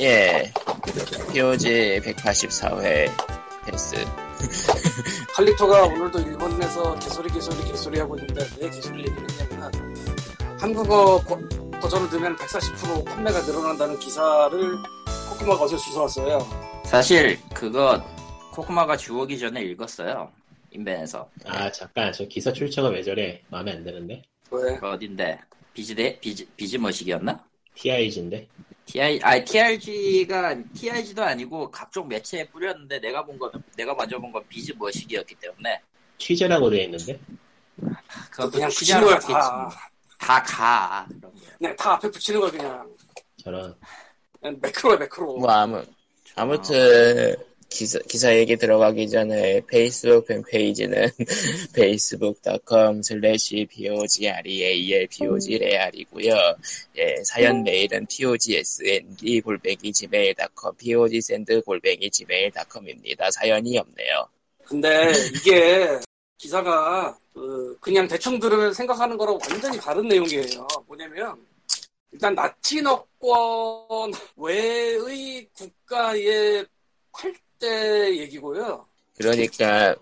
[0.00, 0.52] 예.
[1.32, 3.10] POG 184회
[3.66, 3.96] 패스.
[5.34, 9.96] 칼리토가 오늘도 일본에서 개소리 개소리 개소리 하고 있는데 왜 개소리 얘기를 했냐면
[10.58, 11.38] 한국어 버-
[11.80, 14.76] 버전을 넣으면 140% 판매가 늘어난다는 기사를
[15.30, 16.38] 코코마가 어제 주워왔어요.
[16.84, 18.02] 사실 그거
[18.52, 20.30] 코코마가 주오기 전에 읽었어요.
[20.70, 24.76] 인벤에서 아 잠깐 저 기사 출처가 왜 저래 마음에 안 드는데 왜?
[24.76, 25.38] 그 어딘데
[25.72, 27.42] 비즈대 비즈 비즈머식이었나?
[27.74, 28.46] TIG인데
[29.22, 35.34] 아 TRG가 TIG도 아니고 각종 매체에 뿌렸는데 내가 본 건 내가 먼저 본 건 비즈머식이었기
[35.36, 35.80] 때문에
[36.18, 37.18] 취재라고 돼 있는데
[38.30, 39.32] 그것도 그냥 취재하러 갔겠지.
[39.32, 39.70] 다.
[40.18, 41.40] 다 가 그런 거.
[41.58, 42.96] 그냥 다 앞에 붙이는 거야 그냥.
[43.44, 43.74] 저런
[44.40, 45.36] 그냥 매크로야 매크로.
[45.36, 45.84] 뭐 아무
[46.34, 47.36] 아무튼
[47.68, 51.10] 기사 기사 얘기 들어가기 전에 페이스북 팬페이지는
[51.74, 56.34] facebook.com slash pogreal pogreal이고요.
[56.96, 63.30] 예, 사연 메일은 pogsnd 골뱅이 gmail.com pogsend 골뱅이 gmail.com입니다.
[63.30, 64.28] 사연이 없네요.
[64.64, 65.98] 근데 이게
[66.38, 70.66] 기사가 그 그냥 대충 들으면 생각하는 거랑 완전히 다른 내용이에요.
[70.86, 71.36] 뭐냐면
[72.12, 76.66] 일단 라틴어권 외의 국가의
[77.12, 78.84] 8 대 얘기고요.
[79.16, 79.94] 그러니까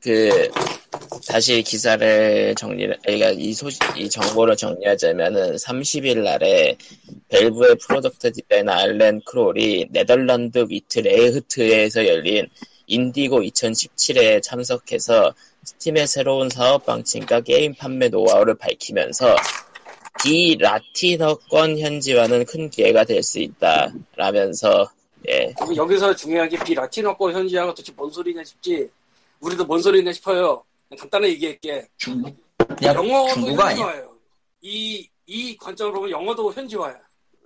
[0.00, 0.48] 그
[1.26, 6.76] 다시 기사를 정리를 그러니까 이 소식 이 정보를 정리하자면은 30일 날에
[7.28, 12.48] Valve의 product 디자이너 알렌 크롤이 네덜란드 위트 레흐트에서 열린
[12.86, 19.36] 인디고 2017에 참석해서 Steam의 새로운 사업 방침과 게임 판매 노하우를 밝히면서
[20.22, 24.90] 비라틴어권 현지화는 큰 기회가 될 수 있다 라면서
[25.28, 28.90] 예 여기서 중요한 게 비라틴어권 현지화가 도대체 뭔 소리냐 싶지.
[29.40, 30.62] 우리도 뭔 소리냐 싶어요.
[30.98, 31.86] 간단하게 얘기할게.
[31.96, 32.34] 중국
[32.76, 33.46] 그냥 영어도?
[33.46, 34.16] 현지화예요.
[34.62, 36.98] 이, 이 관점으로 보면 영어도 현지화야.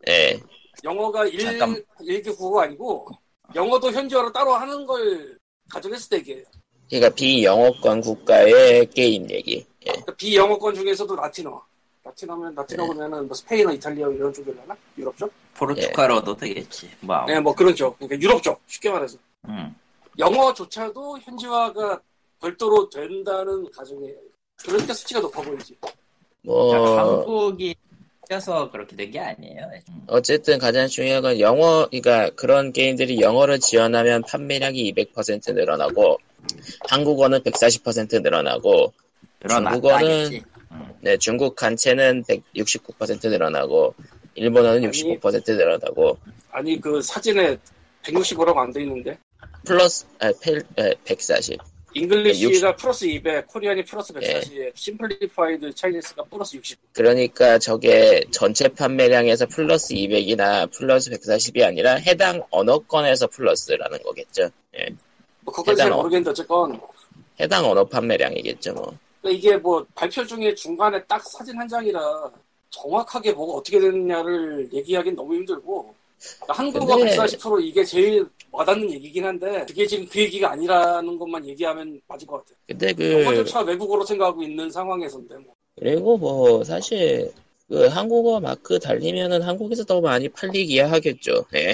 [0.09, 0.41] 예.
[0.83, 1.85] 영어가 일, 잠깐.
[2.01, 3.07] 일개 국어가 아니고
[3.55, 5.39] 영어도 현지화로 따로 하는 걸
[5.71, 6.45] 가정했을 때 얘기예요.
[6.89, 9.65] 그러니까 비영어권 국가의 게임 얘기.
[9.87, 9.91] 예.
[9.91, 11.65] 그러니까 비영어권 중에서도 라틴어.
[12.05, 14.77] 라틴어면 라틴어 그러면은 뭐 스페인어, 이탈리아 이런 쪽이려나?
[14.99, 15.33] 유럽 쪽?
[15.55, 16.91] 포르투갈어도 되겠지.
[17.01, 17.25] 뭐.
[17.27, 17.99] 네, 뭐 그런 쪽.
[17.99, 18.61] 그러니까 유럽 쪽.
[18.67, 19.17] 쉽게 말해서.
[19.49, 19.75] 음.
[20.19, 22.01] 영어조차도 현지화가
[22.41, 24.17] 별도로 된다는 가정이에요.
[24.63, 25.77] 그러니까 수치가 높아 보이지.
[26.43, 27.75] 뭐 한국이
[28.29, 29.71] 껴서 그렇게 된 게 아니에요.
[29.89, 30.03] 음.
[30.09, 36.19] 어쨌든 가장 중요한 건 영어, 그러니까 그런 게임들이 영어를 지원하면 판매량이 200% 늘어나고
[36.91, 38.93] 한국어는 140% 늘어나고
[39.41, 40.45] 그런 중국어는-.
[41.01, 43.95] 네, 중국 간체는 169% 늘어나고
[44.35, 45.19] 일본어는 아니.
[45.19, 46.19] 65% 늘어나고
[46.51, 47.57] 아니 그 사진에
[48.03, 49.19] 165라고 안 돼 있는데
[49.67, 51.59] 플러스 아, 펠, 에, 140.
[51.97, 54.41] English가 플러스 200, Korean이 플러스 예.
[54.41, 56.79] 140, Simplified Chinese가 플러스 60.
[56.93, 64.51] 그러니까 저게 전체 판매량에서 플러스 200이나 플러스 140이 아니라 해당 언어권에서 플러스라는 거겠죠.
[64.77, 64.89] 예.
[65.43, 66.81] 뭐 그건 잘 해당 어- 모르겠는데 어쨌건
[67.41, 68.99] 해당 언어 판매량이겠죠, 뭐.
[69.25, 72.31] 그러니까 이게 뭐 발표 중에 중간에 딱 사진 한 장이라
[72.71, 75.95] 정확하게 뭐가 어떻게 됐냐를 얘기하기는 너무 힘들고
[76.43, 81.47] 그러니까 한국어 근데- 140% 이게 제일 와닿는 얘기긴 한데 그게 지금 그 얘기가 아니라는 것만
[81.49, 82.57] 얘기하면 맞을 것 같아요.
[82.69, 85.55] 근데 그 영어조차 외국어로 생각하고 있는 상황에서인데 뭐.
[85.79, 87.33] 그리고 뭐 사실
[87.69, 91.47] 그 한국어 마크 달리면은 한국에서 더 많이 팔리기야 하겠죠.
[91.55, 91.73] 예.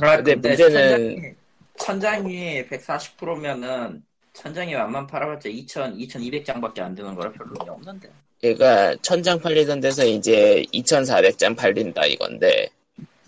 [0.00, 1.34] 아, 근데 근데 문제는- 천장이,
[1.76, 4.02] 천장이 140%면은
[4.34, 8.12] 천장이 완만 팔아봤자 2,000, 2,200장밖에 안 되는 거라 별로 의미 없는데.
[8.40, 12.68] 그러니까 천장 팔리던 데서 이제 2,400장 팔린다 이건데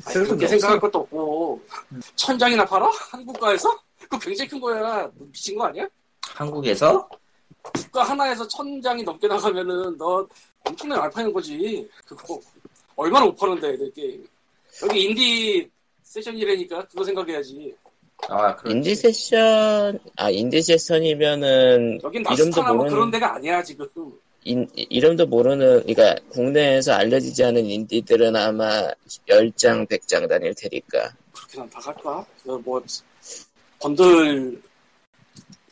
[0.00, 0.80] 쓸 그렇게 수도 생각할.
[0.80, 1.62] 것도 없고
[2.16, 2.90] 천장이나 팔아?
[3.10, 3.74] 한국가에서?
[4.00, 4.80] 그거 굉장히 큰 거야.
[4.82, 5.88] 너 미친 거 아니야?
[6.22, 7.08] 한국에서
[7.62, 10.26] 국가 하나에서 천장이 넘게 나가면은 너
[10.64, 11.88] 엄청나게 많이 파는 거지.
[12.04, 12.40] 그거
[12.96, 14.26] 얼마나 못 파는데 애들 게임.
[14.82, 15.70] 여기 인디
[16.02, 17.74] 세션이라니까 그거 생각해야지.
[18.28, 18.56] 아.
[18.66, 23.86] 인디 세션 아 인디 세션이면은 여긴 이름도 뭐 모르는 그런 데가 아니야 지금.
[24.44, 31.68] 인- 이름도 모르는 그러니까 국내에서 알려지지 않은 인디들은 아마 10장 100장 다닐 테니까 그렇게 난
[31.72, 32.24] 나갈까?
[32.44, 32.82] 그뭐
[33.80, 34.62] 번들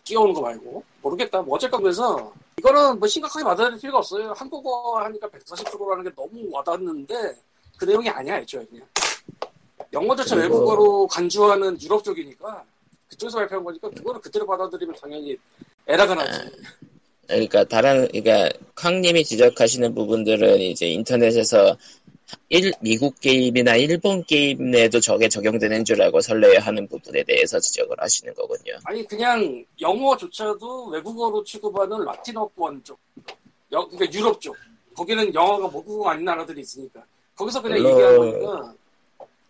[0.05, 1.41] 끼워오는 거 말고 모르겠다.
[1.43, 4.33] 뭐 어쨌건 그래서 이거는 뭐 심각하게 받아들일 필요가 없어요.
[4.37, 7.15] 한국어 하니까 140%라는 게 너무 와닿는데
[7.79, 8.87] 그 내용이 아니야 애초에 그냥.
[9.95, 12.65] 영어조차 그리고- 외국어로 간주하는 유럽 쪽이니까
[13.09, 15.37] 그쪽에서 발표한 거니까 그거를 그대로 받아들이면 당연히
[15.87, 16.41] 에러가 나지.
[17.27, 21.77] 그러니까 다른 그러니까 캉님이 지적하시는 부분들은 이제 인터넷에서
[22.49, 27.97] 일, 미국 게임이나 일본 게임 내에도 저게 적용되는 줄 알고 설레야 하는 부분에 대해서 지적을
[27.99, 28.75] 하시는 거군요.
[28.85, 32.99] 아니 그냥 영어조차도 외국어로 취급하는 라틴어권 쪽,
[33.73, 34.57] 여- 그러니까 유럽 쪽.
[34.97, 37.03] 거기는 영어가 모국어가 아닌 나라들이 있으니까
[37.37, 38.75] 거기서 그냥 물론- 얘기한 거니까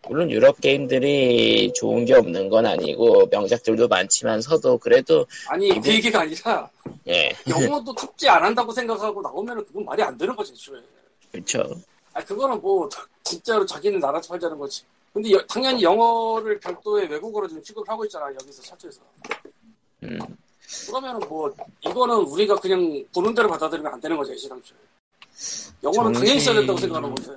[0.08, 6.20] 물론 유럽 게임들이 좋은 게 없는 건 아니고 명작들도 많지만서도 그래도 아니 그 이게- 얘기가
[6.20, 6.68] 아니라
[7.08, 10.80] 예 영어도 탑재 안 한다고 생각하고 나오면 그건 말이 안 되는 거지 애초에.
[11.32, 11.64] 그렇죠.
[12.12, 12.88] 아 그거는 뭐
[13.22, 14.82] 진짜로 자기는 나라에서 팔자는 거지.
[15.12, 19.00] 근데 여- 당연히 영어를 별도의 외국어로 좀 취급하고 있잖아 여기서 차트에서.
[20.02, 20.18] 음.
[20.86, 24.76] 그러면은 뭐 이거는 우리가 그냥 보는 대로 받아들이면 안 되는 거지 애시당초에.
[25.82, 27.30] 영어는 정신- 당연히 써야 된다고 생각하는 거지.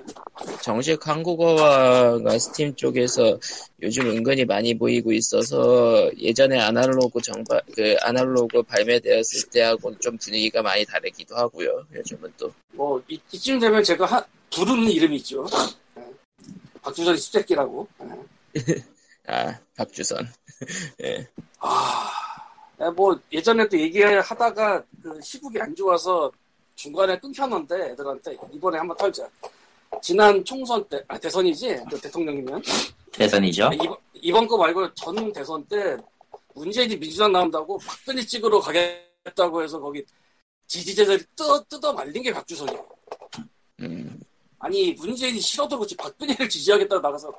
[0.62, 3.38] 정식 한국어화가 스팀 쪽에서
[3.82, 10.84] 요즘 은근히 많이 보이고 있어서 예전에 아날로그 정발 그 아날로그 발매되었을 때하고 좀 분위기가 많이
[10.84, 11.84] 다르기도 하고요.
[11.94, 15.44] 요즘은 또 뭐 이, 이쯤 되면 제가 하, 부르는 이름이 있죠.
[15.98, 16.02] 예.
[16.80, 17.86] 박주선 수제끼라고.
[18.56, 18.84] 예.
[19.26, 20.26] 아 박주선
[21.58, 22.10] 아,
[22.80, 26.30] 야, 뭐 예전에도 얘기하다가 그 시국이 안 좋아서
[26.78, 29.28] 중간에 끊겼는데 애들한테 이번에 한번 털자.
[30.00, 32.62] 지난 총선 때, 아 대선이지, 그 대통령이면
[33.12, 33.70] 대선이죠.
[33.74, 35.96] 이번 이번 거 말고 전 대선 때
[36.54, 40.04] 문재인이 민주당 나온다고 박근혜 찍으러 가겠다고 해서 거기
[40.68, 42.80] 지지자들이 뜯어 뜯어 말린 게 박주선이야.
[43.80, 44.20] 음,
[44.60, 47.32] 아니 문재인이 싫어도 그렇지 박근혜를 지지하겠다고 나가서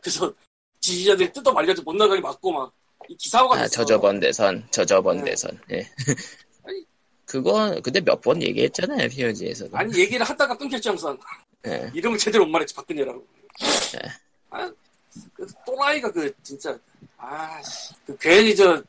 [0.00, 0.32] 그래서
[0.80, 3.70] 지지자들이 뜯어 말려서 못 나가게 막고 막이 기사화가 아 됐어.
[3.72, 5.32] 저저번 대선 저 저번 네.
[5.32, 5.86] 대선 예.
[7.26, 11.18] 그건 근데 몇 번 얘기했잖아요 피어지에서도 아니 얘기를 하다가 끊겼지 항상.
[11.66, 11.90] 예.
[11.92, 13.26] 이름을 제대로 못 말했지 박근혜라고.
[13.58, 13.98] 네.
[14.50, 14.70] 아,
[15.34, 16.78] 그 또라이가 그 진짜
[17.18, 18.82] 아, 씨, 그 괜히 저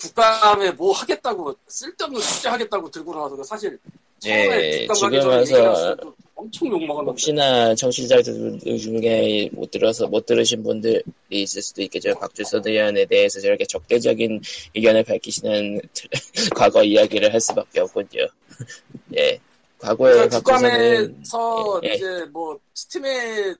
[0.00, 3.78] 국감에 뭐 하겠다고 쓸데없는 숙제 하겠다고 들고 나와서 사실
[4.18, 6.02] 처음에 예, 국감 가기 전에 얘기 와서 나왔을 때
[6.40, 7.10] 엄청 욕 먹었는데.
[7.10, 12.14] 혹시나 청취자들 중에 못 들어서 못 들으신 분들이 있을 수도 있겠죠.
[12.14, 14.40] 박주선 의원에 대해서 저렇게 적대적인
[14.74, 15.80] 의견을 밝히시는
[16.56, 18.26] 과거 이야기를 할 수밖에 없군요.
[19.16, 19.38] 예.
[19.78, 21.94] 과거에 그러니까 국감에서 예, 예.
[21.94, 23.56] 이제 뭐 스팀의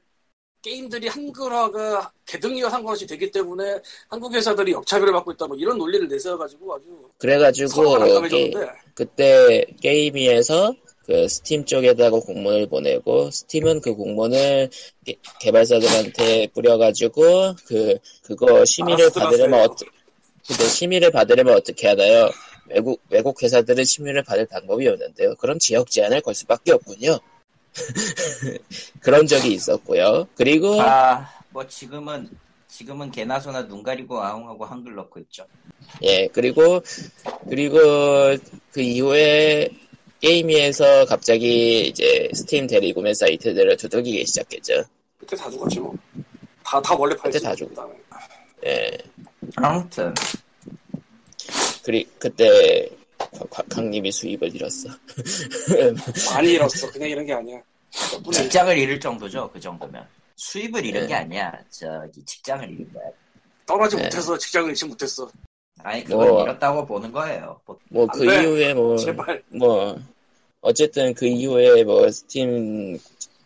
[0.63, 6.75] 게임들이 한글화가 개등이와 상관없이 되기 때문에 한국 회사들이 역차별을 받고 있다 뭐 이런 논리를 내세워가지고
[6.75, 6.85] 아주
[7.19, 8.53] 그래가지고 게,
[8.95, 10.75] 그때 게임위에서
[11.07, 14.71] 그 스팀 쪽에다가 공문을 보내고 스팀은 그 공문을
[15.05, 19.61] 개- 개발사들한테 뿌려가지고 그 그거 심의를 받으려면.
[19.61, 19.91] 어떻게
[20.47, 22.31] 근데 심의를 받으려면 어떻게 하나요?
[22.67, 25.35] 외국 외국 회사들은 심의를 받을 방법이 없는데요.
[25.37, 27.19] 그럼 지역 제한을 걸 수밖에 없군요.
[29.01, 30.27] 그런 적이 있었고요.
[30.35, 32.29] 그리고 아, 뭐 지금은
[32.69, 35.45] 지금은 개나 소나 눈 가리고 아웅하고 한글 넣고 있죠.
[36.03, 36.81] 예, 그리고,
[37.49, 37.79] 그리고
[38.71, 39.69] 그 이후에
[40.21, 44.85] 게임위에서 갑자기 이제 스팀 대리 구매 사이트들을 두들기기 시작했죠.
[45.19, 45.95] 그때 다 죽었지 뭐.
[46.63, 47.39] 다, 다 원래 팔지.
[47.39, 47.75] 그때 다 죽-.
[48.67, 48.91] 예,
[49.57, 50.15] 아무튼
[51.83, 52.89] 그리, 그때
[53.71, 54.89] 강님이 수입을 잃었어.
[56.35, 56.91] 많이 잃었어.
[56.91, 57.61] 그냥 이런 게 아니야.
[58.33, 59.51] 직장을 잃을 정도죠.
[59.53, 60.07] 그 정도면
[60.37, 61.07] 수입을 잃은 네.
[61.07, 61.53] 게 아니야.
[61.71, 63.05] 저기 직장을 잃은 거야.
[63.67, 64.05] 떠나지 네.
[64.05, 65.31] 못해서 직장을 잃지 못했어.
[65.83, 66.43] 아니 그걸 뭐.
[66.43, 67.61] 잃었다고 보는 거예요.
[67.65, 68.25] 뭐, 뭐 그.
[68.25, 69.43] 이후에 뭐, 제발.
[69.49, 69.99] 뭐,
[70.61, 72.99] 어쨌든 그 이후에 뭐 스팀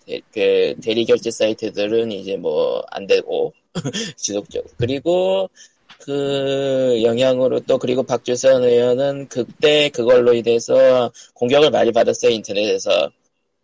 [0.06, 3.52] 대, 그 대리 결제 사이트들은 이제 뭐 안 되고
[4.16, 4.70] 지속적으로.
[4.78, 5.50] 그리고
[6.00, 13.10] 그 영향으로 또 그리고 박주선 의원은 그때 그걸로 인해서 공격을 많이 받았어요 인터넷에서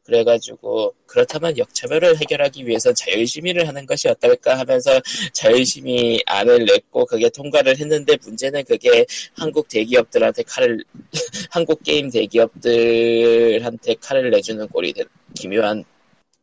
[0.05, 5.01] 그래가지고 그렇다면 역차별을 해결하기 위해서 자율심의를 하는 것이 어떨까 하면서
[5.33, 9.05] 자율심의 안을 냈고 그게 통과를 했는데 문제는 그게
[9.37, 10.83] 한국 대기업들한테 칼을
[11.51, 15.05] 한국 게임 대기업들한테 칼을 내주는 꼴이 된
[15.35, 15.85] 기묘한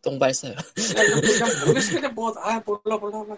[0.07, 0.53] 똥발사요.
[1.65, 1.93] 모르겠어.
[1.95, 3.35] 그냥 뭐, 아, 몰라, 몰라, 몰라.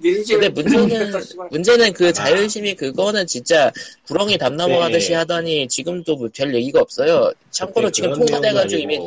[0.00, 1.12] 근데 문제는.
[1.50, 3.70] 문제는 그 자율심의 그거는 진짜
[4.06, 5.14] 구렁이 담 넘어가듯이 네.
[5.16, 7.32] 하더니 지금도 뭐 별 얘기가 없어요.
[7.50, 8.98] 참고로 지금 통과돼가지고 이미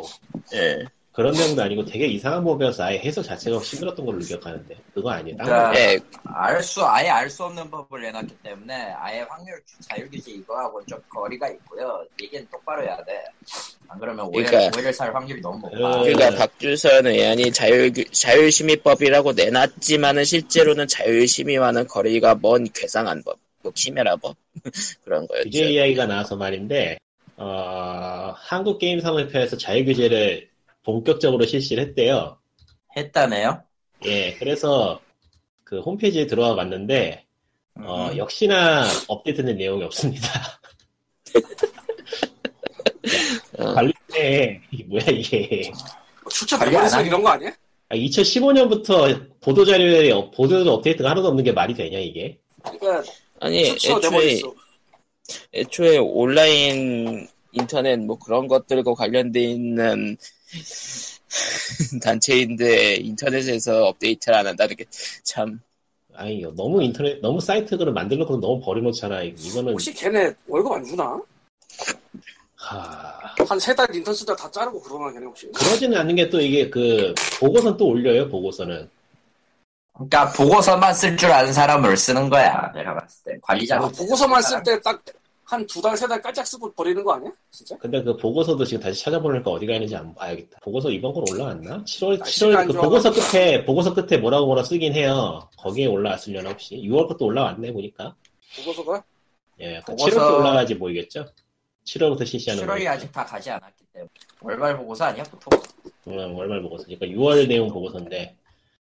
[0.54, 0.86] 예.
[1.18, 5.36] 그런 내용도 아니고 되게 이상한 법이어서 아예 해석 자체가 힘들었던 걸로 기억하는데 그거 아니에요.
[5.38, 5.80] 딴 그러니까 거.
[5.80, 9.60] 예, 알수 아예 알 수 없는 법을 내놨기 때문에 아예 확률
[9.90, 12.06] 자율규제 이거하고 좀 거리가 있고요.
[12.22, 13.24] 얘기는 똑바로 해야 돼.
[13.88, 15.98] 안 그러면 오해, 그러니까- 오해를 살 확률이 너무 높아.
[15.98, 16.04] 음.
[16.04, 24.36] 그러니까 박주선 의원이 자율 자율심의법이라고 내놨지만은 실제로는 자율심의와는 거리가 먼 괴상한 법, 뭐 키메라 법
[25.04, 25.50] 그런 거였죠.
[25.50, 27.00] 규제 이야기가 나와서 말인데
[27.38, 30.48] 어, 한국 게임 산업협회에서 자유 규제를
[30.88, 32.38] 본격적으로 실시를 했대요.
[32.96, 33.62] 했다네요.
[34.06, 35.02] 예, 그래서
[35.66, 37.26] 그 홈페이지에 들어와 봤는데
[37.76, 38.18] 어, 음.
[38.18, 40.62] 역시나 업데이트된 내용이 없습니다.
[43.60, 43.74] 어.
[43.74, 45.70] 관리에 이게 뭐야 이게?
[46.24, 47.52] 뭐 출처 하는 이런 거 아니야?
[47.92, 52.40] 2015년부터 보도 자료에 보도 업데이트가 하나도 없는 게 말이 되냐 이게?
[52.64, 53.04] 그러니까
[53.42, 54.56] 아니 애초에 내버렸어.
[55.54, 60.16] 애초에 온라인 인터넷 뭐 그런 것들과 관련돼 있는
[62.02, 64.86] 단체인데 인터넷에서 업데이트를 안 한다는 게
[65.24, 65.60] 참
[66.16, 69.22] 아니 너무 인터넷 너무 사이트를 만들어놓고 너무 버려놓잖아.
[69.22, 71.20] 이거는 혹시 걔네 월급 안 주나?
[72.56, 73.20] 하...
[73.48, 75.48] 한세 달 인턴 쓰다 다 자르고 그러나 걔네 혹시?
[75.52, 78.28] 그러지는 않는 게 또 이게 그 보고선 또 올려요.
[78.30, 78.90] 보고서는
[79.94, 82.72] 그러니까 보고서만 쓸 줄 아는 사람을 쓰는 거야.
[82.74, 85.04] 내가 봤을 때 관리자가 아, 보고서만 쓸 때 딱
[85.50, 87.32] 한 두 달, 세 달 깔짝 쓰고 버리는 거 아니야?
[87.52, 87.78] 진짜?
[87.78, 90.60] 근데 그 보고서도 지금 다시 찾아보니까 어디가 있는지 안 봐야겠다.
[90.62, 91.84] 보고서 이번 건 올라왔나?
[91.86, 95.48] 7월 아, 7월 시간 그좀 보고서 끝에 보고서 끝에 뭐라고 뭐라 쓰긴 해요.
[95.58, 98.14] 거기에 올라왔으려나 혹시 6월 것도 올라왔네 보니까.
[98.58, 99.02] 보고서가?
[99.62, 101.26] 예, 그 보고서- 7월도 올라가지 보이겠죠?
[101.86, 102.92] 7월부터 실시하는 7월이 거니까.
[102.92, 104.10] 아직 다 가지 않았기 때문에
[104.42, 105.58] 월말 보고서 아니야 보통?
[106.08, 106.84] 음, 월말 보고서.
[106.84, 108.36] 그러니까 6월 내용 보고서인데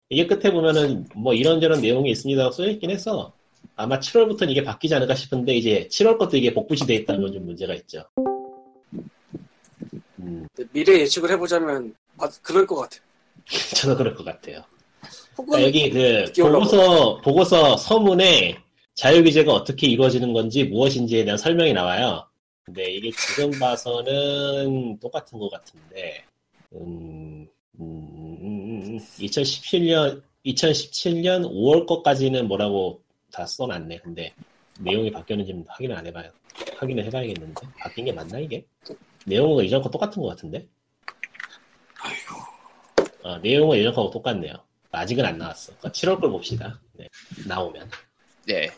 [0.09, 3.33] 이게 끝에 보면은 뭐 이런저런 내용이 있습니다 써있긴 해서
[3.75, 7.45] 아마 7월부터는 이게 바뀌지 않을까 싶은데 이제 7월 것도 이게 복붙이 돼 있다는 건 좀
[7.45, 8.03] 문제가 있죠.
[10.19, 12.97] 음, 미래 예측을 해보자면 아, 그럴 것 같아.
[13.75, 14.63] 저도 그럴 것 같아요.
[15.37, 16.31] 혹은 그러니까 여기 그.
[16.43, 18.57] 보고서 보고서 서문에
[18.93, 22.25] 자유 규제가 어떻게 이루어지는 건지 무엇인지에 대한 설명이 나와요.
[22.63, 26.23] 근데 이게 지금 봐서는 똑같은 것 같은데,
[26.75, 27.47] 음,
[27.79, 33.99] 음, 2017년 2017년 5월 것까지는 뭐라고 다 써놨네.
[34.03, 34.33] 근데
[34.79, 36.29] 내용이 바뀌었는지 확인을 안 해봐요.
[36.77, 38.65] 확인을 해봐야겠는데 바뀐 게 맞나 이게?
[39.25, 40.67] 내용은 이전 거 똑같은 것 같은데?
[41.99, 42.35] 아이고.
[43.23, 44.53] 어, 내용은 예전 거하고 똑같네요.
[44.91, 45.73] 아직은 안 나왔어.
[45.77, 46.79] 그러니까 7월 걸 봅시다.
[46.93, 47.07] 네,
[47.47, 47.89] 나오면.
[48.47, 48.69] 네.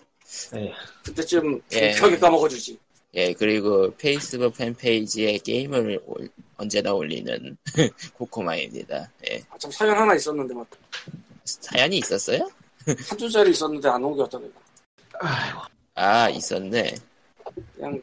[0.52, 0.74] 네,
[1.06, 1.92] 그때쯤 예.
[1.94, 2.78] 벽에 까먹어주지.
[3.16, 7.56] 예, 그리고 페이스북 팬페이지에 게임을 올- 언제나 올리는
[8.16, 9.12] 코코마입니다.
[9.30, 9.42] 예.
[9.50, 10.68] 아, 참 사연 하나 있었는데 막
[11.46, 12.50] 사연이 있었어요?
[13.10, 15.68] 한두 자리 있었는데 안 옮겼다 내가.
[15.96, 16.96] 아, 있었네.
[17.76, 18.02] 그냥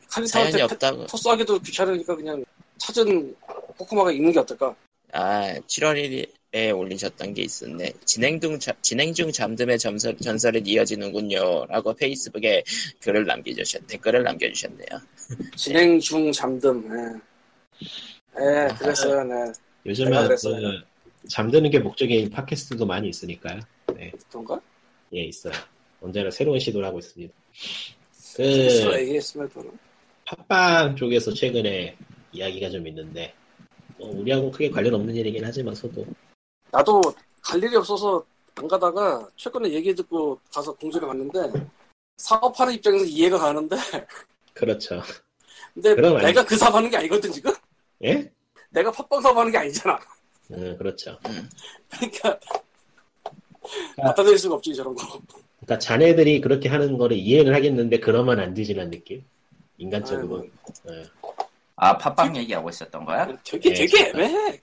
[0.63, 1.07] 없다고.
[1.07, 2.45] 토스하기도 귀찮으니까 그냥
[2.79, 3.35] 찾은
[3.77, 4.75] 코코마가 있는 게 어떨까?
[5.13, 5.97] 아, 7월
[6.53, 7.93] 1일에 올리셨던 게 있었네.
[8.05, 11.67] 진행 중, 자- 진행 중 잠듦의 전설, 전설은 이어지는군요.
[11.67, 12.63] 라고 페이스북에
[13.01, 14.87] 글을 남겨주셨, 댓글을 남겨주셨네요.
[15.57, 16.85] 진행 중 잠듦.
[16.87, 17.21] 예.
[18.39, 19.25] 예, 그랬어요.
[19.25, 19.53] 네.
[20.29, 20.57] 그랬어요.
[20.61, 23.61] 그 잠드는 게 목적인 팟캐스트도 많이 있으니까요.
[23.95, 24.61] 네, 그런가?
[25.15, 25.53] 예, 있어요.
[26.01, 27.33] 언제나 새로운 시도를 하고 있습니다.
[28.37, 28.45] 그
[30.25, 31.97] 팟빵 쪽에서 최근에
[32.33, 33.35] 이야기가 좀 있는데
[33.99, 36.07] 뭐 우리하고 크게 관련 없는 일이긴 하지만서도
[36.71, 37.01] 나도
[37.43, 38.25] 갈 일이 없어서
[38.55, 41.41] 안 가다가 최근에 얘기 듣고 가서 공지를 갔는데
[42.19, 43.77] 사업하는 입장에서 이해가 가는데
[44.55, 45.03] 그렇죠.
[45.75, 47.53] 근데 그럼 아니- 내가 그 사업하는 게 아니거든 지금
[48.05, 48.31] 예?
[48.71, 49.99] 내가 팟빵 사업하는 게 아니잖아
[50.53, 51.19] 음, 그렇죠.
[51.91, 52.39] 그러니까
[53.97, 55.21] 받아들일 수가 없지 저런 거
[55.61, 59.23] 그러니까 자네들이 그렇게 하는 거를 이해는 하겠는데 그러면 안 되지라는 느낌.
[59.79, 60.45] 인간적으로.
[60.91, 61.05] 예.
[61.77, 63.27] 아 팟빵 얘기하고 있었던 거야?
[63.45, 64.09] 되게 네, 되게.
[64.11, 64.61] 애매해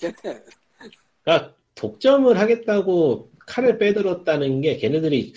[1.24, 5.34] 그러니까 독점을 하겠다고 칼을 빼들었다는 게 걔네들이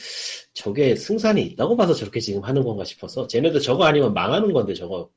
[0.52, 5.08] 저게 승산이 있다고 봐서 저렇게 지금 하는 건가 싶어서 쟤네도 저거 아니면 망하는 건데 저거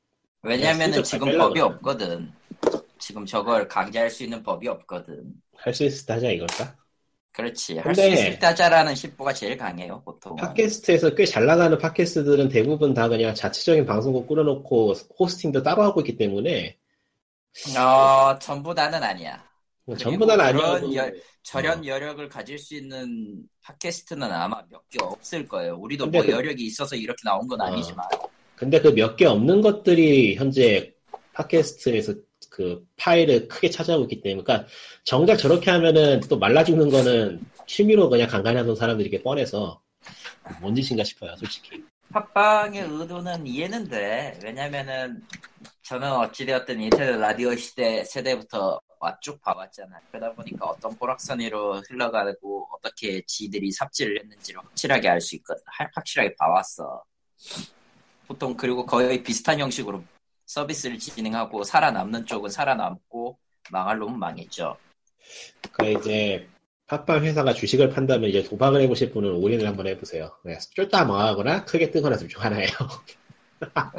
[0.42, 2.32] 왜냐면은 지금 잘 법이 없거든.
[3.00, 5.34] 지금 저걸 강제할 수 있는 법이 없거든.
[5.56, 6.76] 할 수 있을 때 하자 이걸까?
[7.34, 7.80] 그렇지.
[7.80, 10.36] 할 수 있을 때 하자라는 심보가 제일 강해요, 보통.
[10.36, 16.16] 팟캐스트에서 꽤 잘 나가는 팟캐스트들은 대부분 다 그냥 자체적인 방송국 꾸려놓고 호스팅도 따로 하고 있기
[16.16, 16.78] 때문에
[17.78, 19.44] 어, 전부 다는 아니야.
[19.98, 21.86] 전부 다는 열- 저런 어.
[21.86, 25.76] 여력을 가질 수 있는 팟캐스트는 아마 몇 개 없을 거예요.
[25.78, 27.66] 우리도 뭐 그- 여력이 있어서 이렇게 나온 건 어.
[27.66, 28.06] 아니지만.
[28.56, 30.94] 근데 그 몇 개 없는 것들이 현재
[31.34, 32.14] 팟캐스트에서
[32.54, 34.68] 그 파일을 크게 차지하고 있기 때문에 그러니까
[35.04, 39.82] 정작 저렇게 하면은 또 말라 죽는 거는 취미로 그냥 간간히 하던 사람들이 게 뻔해서
[40.62, 44.40] 뭔 짓인가 싶어요 솔직히 팟빵의 의도는 이해는 돼.
[44.44, 45.24] 왜냐면은
[45.82, 48.80] 저는 어찌되었든 인터넷 라디오 시대 세대부터
[49.20, 50.00] 쭉 봐왔잖아.
[50.12, 55.64] 그러다 보니까 어떤 포락선이로 흘러가고 어떻게 지들이 삽질을 했는지를 확실하게 알 수 있거든.
[55.66, 57.04] 할- 확실하게 봐왔어.
[58.28, 60.04] 보통 그리고 거의 비슷한 형식으로
[60.54, 63.38] 서비스를 진행하고 살아남는 쪽은 살아남고
[63.72, 64.78] 망할 놈은 망했죠.
[65.72, 66.48] 그러니까 이제
[66.86, 71.90] 팟빵 회사가 주식을 판다면 이제 도박을 해보실 분은 올인을 한번 해보세요 네, 쫄딱 망하거나 크게
[71.90, 72.70] 뜨거나 둘중 하나예요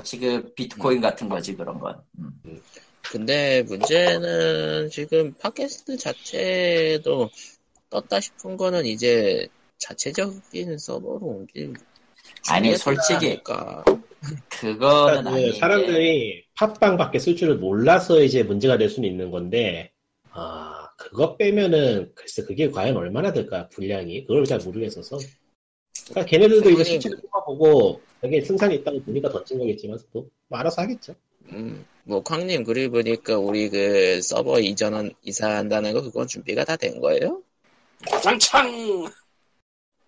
[0.05, 2.01] 지금 비트코인 같은 거지 그런 건.
[2.19, 2.63] 음.
[3.03, 7.31] 근데 문제는 지금 팟캐스트 자체도
[7.91, 11.75] 떴다 싶은 거는 이제 자체적인 서버로 옮길
[12.49, 13.85] 아니, 솔직히 않을까.
[14.49, 15.53] 그거는 그러니까 그 아니에요.
[15.53, 19.93] 사람들이 팟빵 밖에 쓸 줄을 몰라서 이제 문제가 될 수는 있는 건데
[20.31, 24.27] 아 그거 빼면은 글쎄 그게 과연 얼마나 될까 분량이?
[24.27, 25.19] 그걸 잘 모르겠어서.
[26.11, 31.15] 그러니까 걔네들도 이제 실제로 뽑아보고 여기에 승산이 있다고 보니까 던진 거겠지만 또 뭐 알아서 하겠죠.
[31.53, 37.01] 음, 뭐 쾅님 그리 보니까 우리 그 서버 이전 이사한다는 거 그건 준비가 다 된
[37.01, 37.43] 거예요?
[38.23, 38.69] 장창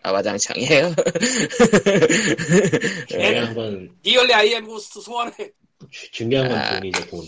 [0.07, 0.95] 아 와장창이에요?
[3.09, 5.35] 중요한 건 리얼리 아이엠 고스트 소환해
[5.91, 6.79] 주- 중요한 건 아.
[6.79, 7.25] 돈이죠 돈.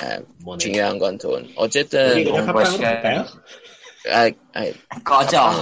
[0.00, 0.58] 아, 뭐네.
[0.58, 1.42] 중요한 건 돈.
[1.42, 2.84] 우리 어쨌든 그냥 돈 팟빵으로 버시게.
[2.84, 3.26] 갈까요?
[4.10, 4.64] 아, 아
[5.02, 5.52] 꺼져.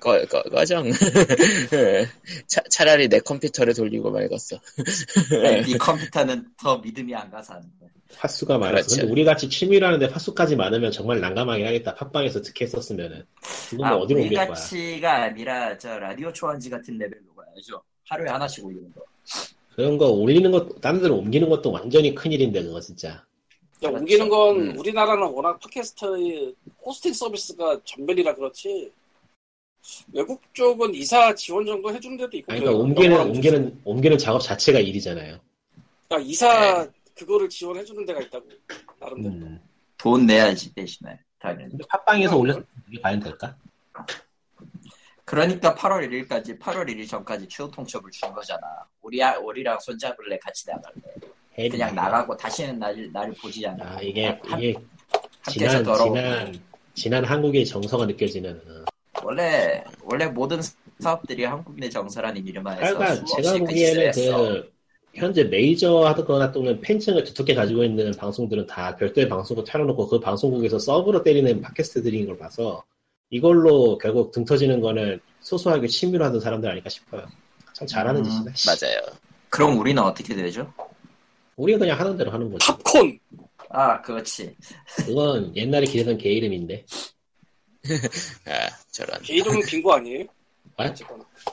[0.00, 0.90] 거, 거, 거정.
[2.48, 4.58] 차, 차라리 내 컴퓨터를 돌리고 말겠어.
[5.42, 7.90] 네 컴퓨터는 더 믿음이 안 가서 하는 거야.
[8.16, 8.74] 파수가 많아서.
[8.74, 8.96] 그렇죠.
[8.96, 11.94] 근데 우리 같이 취미로 하는데 파수까지 많으면 정말 난감하긴 하겠다.
[11.94, 13.24] 팟빵에서 특히 했었으면은.
[13.70, 14.46] 그건 아, 뭐 어디로 우리 옮길 거야.
[14.48, 17.82] 가치가 아니라 저 라디오 초원지 같은 레벨로 가야죠.
[18.08, 19.02] 하루에 하나씩 올리는 거.
[19.74, 23.08] 그런 거 올리는 것, 다른 데로 옮기는 것도 완전히 큰 일인데, 그거 진짜.
[23.08, 23.96] 야, 그렇죠.
[23.96, 24.78] 옮기는 건 음.
[24.78, 26.54] 우리나라는 워낙 팟캐스트의
[26.84, 28.90] 호스팅 서비스가 전멸이라 그렇지
[30.12, 32.82] 외국 쪽은 이사 지원 정도 해주는 데도 있고 아니, 그러니까.
[32.82, 35.38] 옮기는, 옮기는, 옮기는 작업 자체가 일이잖아요.
[36.08, 36.90] 그러니까 이사 네.
[37.14, 38.46] 그거를 지원해 주는 데가 있다고
[38.98, 39.60] 나름대로 음.
[39.96, 41.70] 돈 내야지 대신에 당연히.
[41.70, 43.56] 근데 팟빵에서 올렸으면 그게 과연 될까?
[45.24, 48.60] 그러니까 8월 1일까지 8월 1일 전까지 추후 통첩을 준 거잖아.
[49.00, 51.00] 우리 아- 우리랑 손잡을래 같이 나갈래.
[51.56, 51.68] 해리.
[51.70, 53.96] 그냥 나가고 다시는 날 나를 보지 않아.
[53.96, 54.74] 아, 이게, 한- 이게,
[55.48, 56.12] 지난, 더러워.
[56.14, 56.60] 지난,
[56.94, 58.84] 지난 한국의 정서가 느껴지는, 어.
[59.22, 60.60] 원래 원래 모든
[60.98, 64.64] 사업들이 한국인의 정서라는 이름하에서 그러니까 수없이 제가 그 보기에는 했어.
[65.14, 70.20] 그 현재 메이저 하거나 또는 팬층을 두텁게 가지고 있는 방송들은 다 별도의 방송국 차려놓고 그
[70.20, 72.84] 방송국에서 서브로 때리는 팟캐스트들인 걸 봐서
[73.30, 77.26] 이걸로 결국 등 터지는 거는 소소하게 취미로 하던 사람들 아닐까 싶어요.
[77.72, 78.52] 참 잘하는 음, 짓이다.
[78.54, 78.68] 씨.
[78.68, 79.00] 맞아요.
[79.48, 80.72] 그럼 우리는 어떻게 되죠?
[81.56, 82.66] 우리가 그냥 하는 대로 하는 거지.
[82.66, 83.18] 팝콘
[83.70, 84.54] 아 그렇지.
[85.06, 86.84] 그건 옛날에 기대던 개 이름인데
[88.46, 89.20] 아, 저런.
[89.22, 90.24] 개 이름은 빙고 아니에요?
[90.76, 90.92] 아?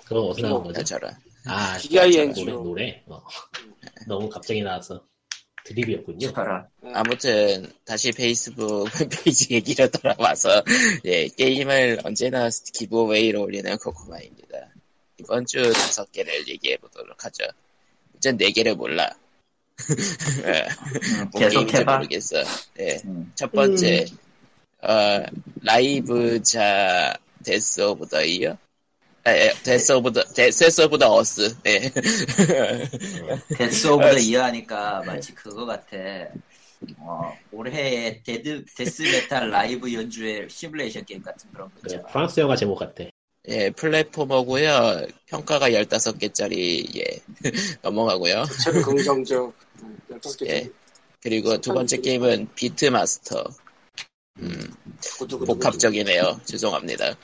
[0.06, 0.86] 그건 어디서 나온 아, 거지?
[0.86, 1.12] 저런.
[1.46, 2.46] 아 DING.
[2.46, 3.22] 노래 노래 어.
[4.08, 5.04] 너무 갑자기 나와서
[5.64, 6.32] 드립이었군요.
[6.34, 6.68] 봐라.
[6.94, 8.88] 아무튼 다시 페이스북
[9.24, 10.64] 페이지 얘기로 돌아와서
[11.06, 14.58] 예 게임을 언제나 기브웨이로 올리는 코코마입니다.
[15.20, 17.46] 이번 주 다섯 개를 얘기해 보도록 하죠.
[18.18, 19.10] 이제 네 개를 몰라.
[20.46, 20.68] 예,
[21.20, 21.98] 음, 뭔 계속 게임인지 해봐.
[21.98, 22.44] 모르겠어.
[22.80, 23.32] 예, 음.
[23.36, 24.06] 첫 번째
[24.82, 25.24] 어,
[25.62, 28.58] 라이브자 Death of the Year.
[29.24, 31.56] 아, 예, Death of the Death of the 어스.
[31.68, 31.80] 예.
[33.56, 35.96] Death of the Year 하니까 마치 그거 같아.
[36.98, 42.08] 어, 올해의 dead, death 메탈 라이브 연주의 시뮬레이션 게임 같은 그런 거 그래, 있잖아.
[42.12, 43.04] 프랑스 영화 제목 같아.
[43.48, 45.06] 예, platformer고요.
[45.28, 47.22] 평가가 15개짜리 예.
[47.84, 48.44] 넘어가고요.
[48.64, 49.54] 최고 긍정적
[49.84, 50.70] 음, 15개 예.
[51.22, 53.44] 그리고 두 번째 게임은 Beat Master.
[54.40, 54.74] 음,
[55.46, 56.40] 복합적이네요.
[56.46, 57.16] 죄송합니다.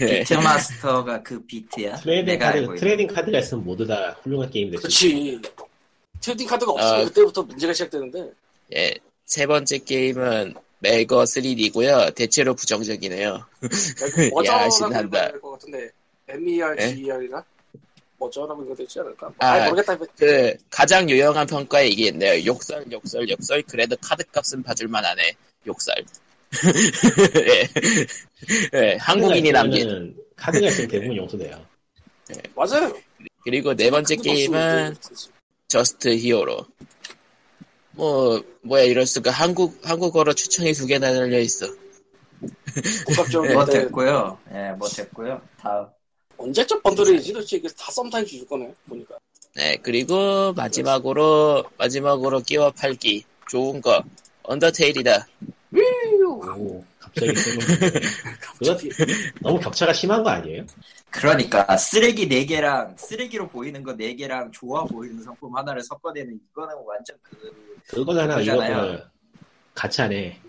[0.00, 0.18] 예.
[0.20, 1.96] Beat Master가 그 비트야?
[1.96, 2.74] trading 카드.
[2.76, 4.80] 트레이딩 카드가 있으면 모두 다 훌륭한 게임이 수 있어.
[4.82, 5.40] 그렇지
[6.20, 7.04] trading 카드가 없으면 아.
[7.04, 8.30] 그때부터 문제가 시작되는데
[8.76, 8.94] 예.
[9.24, 12.14] 세 번째 게임은 Merger 3D고요.
[12.14, 13.46] 대체로 부정적이네요.
[14.32, 15.26] Merger라고 신난다.
[15.28, 15.90] 읽어야 것 같은데
[16.28, 16.94] MER, 예?
[16.94, 17.44] GER이나
[18.22, 19.32] Merger라고 읽어야 되지 않을까?
[19.38, 19.96] 아, 아, 모르겠다.
[20.16, 22.44] 그 가장 유용한 평가에 이게 있네요.
[22.44, 23.62] 욕설, 욕설, 욕설.
[23.62, 25.32] 그래도 카드 값은 봐줄만 하네.
[25.66, 25.94] 욕설.
[27.46, 27.68] 예.
[28.74, 30.16] 예, 한국인이 남긴.
[30.36, 31.66] 카드가 있으면 대부분 용서돼요.
[32.54, 32.92] 맞아요.
[33.44, 34.96] 그리고 네 번째 게임은.
[35.68, 36.66] Just Hero.
[37.92, 39.30] 뭐, 뭐야, 이럴 수가.
[39.30, 41.66] 한국, 한국어로 추천이 두 개나 달려 있어.
[43.06, 44.38] 복합적인 뭐 됐고요.
[44.54, 45.40] 예, 뭐 됐고요.
[45.58, 45.86] 다음.
[46.42, 49.16] 언제적 번들이지 도대체 이게 다 썸타임 줄 거네 보니까.
[49.54, 53.24] 네, 그리고 마지막으로, 마지막으로 끼워 팔기.
[53.48, 54.02] 좋은 거.
[54.44, 55.26] 언더테일이다.
[56.56, 57.32] 오, 갑자기.
[58.40, 58.90] 갑자기
[59.40, 60.64] 너무 격차가 심한 거 아니에요?
[61.10, 67.54] 그러니까 쓰레기 4개랑 쓰레기로 보이는 거 4개랑 좋아 보이는 상품 하나를 섞어내는 이거는 완전 그
[67.88, 68.94] 그거잖아, 그거잖아요.
[68.94, 69.04] 이거
[69.74, 70.40] 가차네.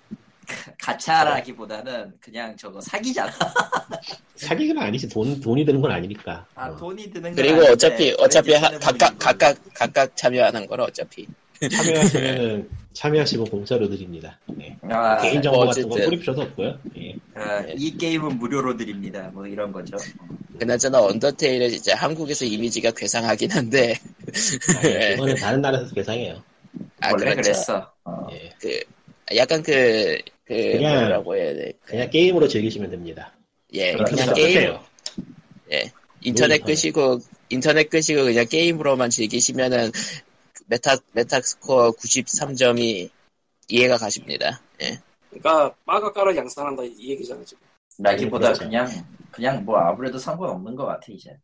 [0.79, 3.31] 가차라기보다는 그냥 저거 사기잖아.
[4.35, 6.45] 사기는 아니지, 돈, 돈이 드는 건 아니니까.
[6.55, 6.75] 아, 어.
[6.75, 11.27] 돈이 드는 거 그리고 어차피, 어차피 하- 각각, 각각, 각각 참여하는 거라 어차피.
[11.71, 14.37] 참여하시면은, 참여하시면 공짜로 드립니다.
[14.47, 14.77] 네.
[14.83, 16.05] 아, 개인 정보 뭐 같은 건 어쨌든.
[16.09, 16.79] 뿌릴 필요도 없고요.
[16.97, 17.15] 예.
[17.35, 19.29] 아, 이 게임은 무료로 드립니다.
[19.33, 19.97] 뭐 이런 거죠.
[20.59, 23.97] 그나저나 언더테일은 진짜 한국에서 이미지가 괴상하긴 한데,
[24.77, 26.43] 아니, 그거는 다른 나라에서 배상해요.
[27.01, 27.41] 아, 원래 그렇죠.
[27.41, 27.91] 그랬어.
[28.03, 28.27] 어.
[28.31, 28.51] 예.
[28.59, 28.79] 그,
[29.35, 31.73] 약간 그, 그, 그냥- 뭐라고 해야 돼.
[31.85, 33.33] 그냥 게임으로 즐기시면 됩니다.
[33.73, 33.93] 예.
[33.93, 34.83] 그냥 게임, 끄세요.
[35.69, 36.63] 인터넷 인터넷.
[36.63, 39.91] 끄시고, 인터넷 끄시고 그냥 게임으로만 즐기시면은,
[40.67, 43.09] Meta, Metascore 93점이
[43.69, 44.61] 이해가 가십니다.
[44.81, 44.99] 예.
[45.29, 47.63] 그러니까 빠가 까를 양산한다 이 얘기잖아 지금.
[47.99, 48.63] 라기보다 그렇죠.
[48.65, 48.89] 그냥
[49.31, 51.35] 그냥 뭐 아무래도 상관없는 것 같아 이제.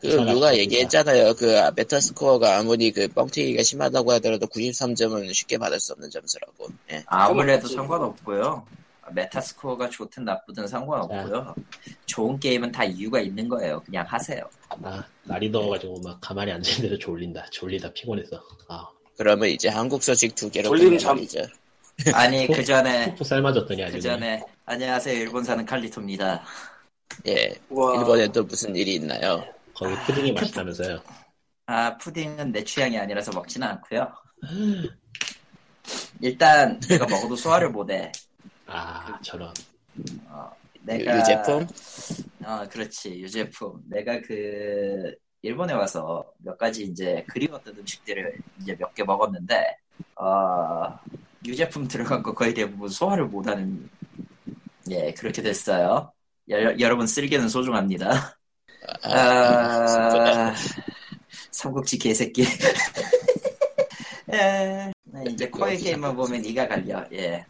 [0.00, 1.34] 그 누가 얘기했잖아요.
[1.34, 6.68] 그 메타스코어가 아무리 그 뻥튀기가 심하다고 하더라도 93점은 쉽게 받을 수 없는 점수라고.
[6.90, 7.02] 예.
[7.06, 8.64] 아무래도 상관없고요.
[9.12, 11.54] 메타스코어가 좋든 나쁘든 상관없고요.
[12.06, 13.80] 좋은 게임은 다 이유가 있는 거예요.
[13.84, 14.42] 그냥 하세요.
[14.82, 17.46] 아, 날이 더워가지고 막 가만히 앉아있는데도 졸린다.
[17.50, 18.42] 졸리다 피곤해서.
[18.68, 21.18] 아, 그러면 이제 한국 소식 두 개로 졸리는 잠.
[22.12, 26.42] 아니 그 전에 삶아졌더니 그 전에 안녕하세요 일본 사는 칼리토입니다.
[27.28, 27.54] 예.
[27.70, 27.98] 와.
[27.98, 29.44] 일본에 또 무슨 일이 있나요?
[29.78, 31.02] 거기 푸딩이 맛있다면서요.
[31.66, 34.12] 아 푸딩은 내 취향이 아니라서 먹지는 않고요.
[36.20, 38.12] 일단 내가 먹어도 소화를 못해.
[38.66, 39.52] 아, 저런.
[40.28, 40.50] 어,
[40.94, 41.66] 유, 내가 유제품?
[42.44, 43.82] 어 그렇지 유제품.
[43.88, 49.76] 내가 그 일본에 와서 몇 가지 이제 그리웠던 음식들을 이제 몇 개 먹었는데
[50.16, 50.98] 어
[51.46, 53.88] 유제품 들어간 거 거의 대부분 소화를 못하는
[54.90, 56.12] 예 그렇게 됐어요.
[56.50, 58.36] 여, 여러분 쓸개는 소중합니다.
[59.04, 60.54] 아,
[61.50, 62.44] 삼국지 개새끼.
[64.32, 67.04] 예, 네, 이제 코에 게임만 보면 이가 갈려.
[67.12, 67.44] 예.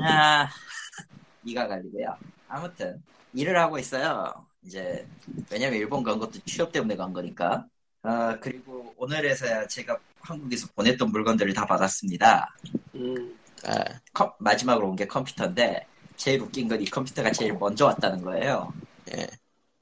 [0.00, 0.48] 아,
[1.44, 2.16] 이가 갈리고요.
[2.48, 4.32] 아무튼 일을 하고 있어요.
[4.64, 5.06] 이제
[5.50, 7.64] 왜냐면 일본 간 것도 취업 때문에 간 거니까.
[8.02, 12.54] 아 그리고 오늘에서야 제가 한국에서 보냈던 물건들을 다 받았습니다.
[12.94, 18.22] 음, 아, 컴- 마지막으로 온 게 컴퓨터인데 제일 웃긴 건 이 컴퓨터가 제일 먼저 왔다는
[18.22, 18.72] 거예요.
[19.16, 19.26] 예.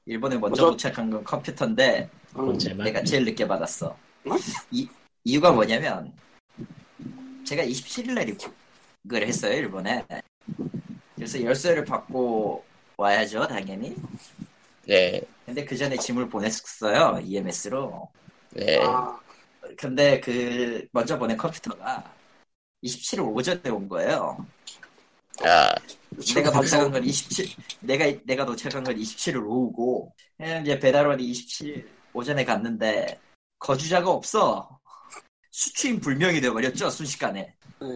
[0.05, 0.71] 일본에 먼저 먼저?
[0.71, 2.45] 도착한 건 컴퓨터인데 음.
[2.45, 2.85] 본체만.
[2.85, 3.87] 내가 제일 늦게 받았어.
[3.87, 4.35] 어?
[4.71, 4.87] 이,
[5.23, 6.13] 이유가 뭐냐면,
[7.43, 10.05] 제가 27일 날 입국을 했어요, 일본에.
[11.15, 12.63] 그래서 열쇠를 받고
[12.97, 13.95] 와야죠, 당연히.
[14.87, 18.07] 네, 근데 그 전에 짐을 보냈었어요, EMS로.
[18.51, 18.79] 네.
[18.83, 19.19] 아,
[19.77, 22.13] 근데 그, 먼저 보낸 컴퓨터가
[22.83, 24.45] 27일 오전에 온 거예요.
[25.43, 25.73] 아,
[26.33, 27.47] 내가 도착한 건 27,
[27.81, 33.19] 내가, 내가 도착한 건 27일 오후고, 예, 이제 배달원이 27일 오전에 갔는데,
[33.59, 34.69] 거주자가 없어.
[35.51, 37.53] 수취인 불명이 돼버렸죠, 순식간에.
[37.81, 37.87] 네.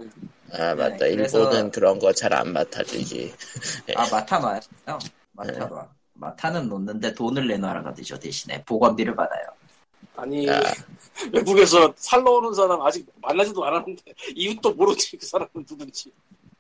[0.54, 0.98] 아 맞다.
[1.06, 3.34] 네, 그래서- 일본은 그런 거 잘 안 맡아주지.
[3.96, 4.60] 아, 마타 놔요?
[5.34, 5.90] 마타 놔.
[6.14, 8.64] 마타는 놓는데 돈을 내놔라가 되죠, 대신에.
[8.66, 9.46] 보관비를 받아요.
[10.16, 10.60] 아니 아,
[11.32, 14.02] 외국에서 살러 오는 사람 아직 만나지도 않았는데
[14.36, 16.12] 이웃도 모르지 그 사람은 누군지.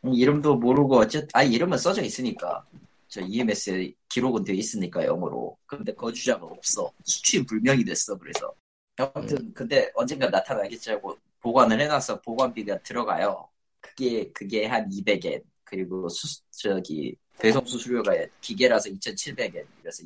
[0.06, 2.64] 음, 이름도 모르고, 어쨌든, 아, 이름은 써져 있으니까.
[3.08, 5.58] 저 EMS에 기록은 되어 있으니까, 영어로.
[5.66, 6.92] 근데 거주자가 없어.
[7.04, 8.54] 수취인 불명이 됐어, 그래서.
[8.98, 13.48] 아무튼, 근데 언젠가 나타나겠지 하고 보관을 해놔서 보관비가 들어가요.
[13.80, 15.42] 그게, 그게 한 200엔.
[15.64, 19.66] 그리고 수, 저기, 배송 수수료가 기계라서 2,700엔.
[19.82, 20.04] 그래서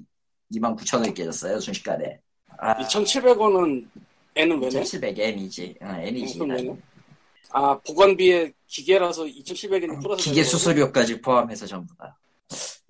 [0.51, 2.19] 29,000원이 깨졌어요, 순식간에.
[2.57, 3.87] 아, 2,700원은
[4.35, 4.81] N은 왜네?
[4.81, 5.81] 2,700엔이지.
[5.81, 6.39] 어, N이지.
[7.51, 10.23] 아 보관비에 기계라서 2,700원이 플러스.
[10.23, 12.17] 기계 수수료까지 포함해서 전부 다.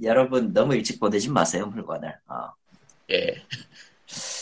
[0.01, 2.15] 여러분 너무 일찍 보내지 마세요 물건을.
[2.27, 2.51] 어.
[3.11, 3.43] 예.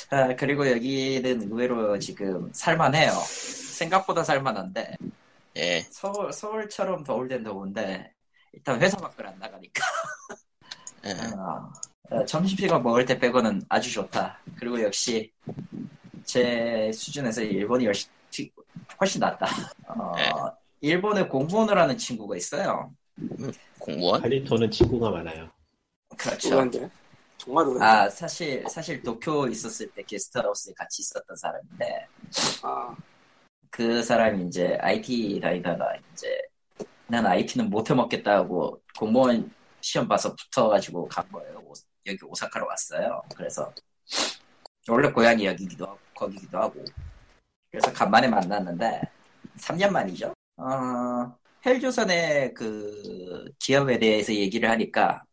[0.09, 3.11] 아, 그리고 여기는 의외로 지금 살만해요.
[3.11, 4.97] 생각보다 살만한데
[5.57, 5.81] 예.
[5.89, 8.13] 서울 서울처럼 더울 땐 더운데
[8.53, 9.83] 일단 회사 밖을 안 나가니까
[11.05, 11.11] 예.
[11.35, 11.71] 어,
[12.11, 14.39] 어, 점심시간 먹을 때 빼고는 아주 좋다.
[14.57, 15.31] 그리고 역시
[16.25, 18.09] 제 수준에서 일본이 훨씬,
[18.99, 19.45] 훨씬 낫다.
[19.87, 20.31] 어, 네.
[20.81, 22.91] 일본에 공무원을 하는 친구가 있어요.
[23.79, 24.21] 공무원?
[24.21, 25.49] 칼리토는 친구가 많아요.
[26.17, 26.49] 그렇죠.
[26.49, 26.89] 의외인데
[27.37, 27.83] 정말 의외.
[27.83, 32.07] 아 사실 사실 도쿄 있었을 때 게스트하우스에 같이 있었던 사람인데
[32.63, 32.95] 아,
[33.69, 36.41] 그 사람이 이제 IT 다니다가 이제
[37.07, 41.57] 난 IT는 못 해먹겠다 하고 공무원 시험 봐서 붙어가지고 간 거예요.
[41.65, 41.73] 오-
[42.07, 43.21] 여기 오사카로 왔어요.
[43.35, 43.71] 그래서
[44.87, 46.83] 원래 고향이 여기기도 하고 거기기도 하고
[47.71, 49.01] 그래서 간만에 만났는데
[49.57, 50.33] 3년 만이죠.
[50.57, 55.23] 어, 헬조선의 그 기업에 대해서 얘기를 하니까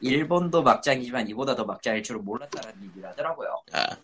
[0.00, 3.48] 일본도 막장이지만 이보다 더 막장일 줄은 몰랐다는 얘기를 하더라고요.
[3.72, 3.96] 아,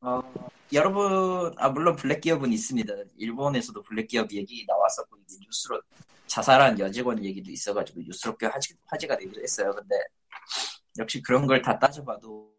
[0.00, 0.22] 어,
[0.72, 2.92] 여러분, 아, 물론 블랙 기업은 있습니다.
[3.16, 5.80] 일본에서도 블랙 기업 얘기 나왔었고, 이게 뉴스로
[6.26, 9.70] 자살한 여직원 얘기도 있어가지고, 뉴스로 꽤 화제, 화제가 되기도 했어요.
[9.72, 9.96] 근데,
[10.98, 12.53] 역시 그런 걸 다 따져봐도,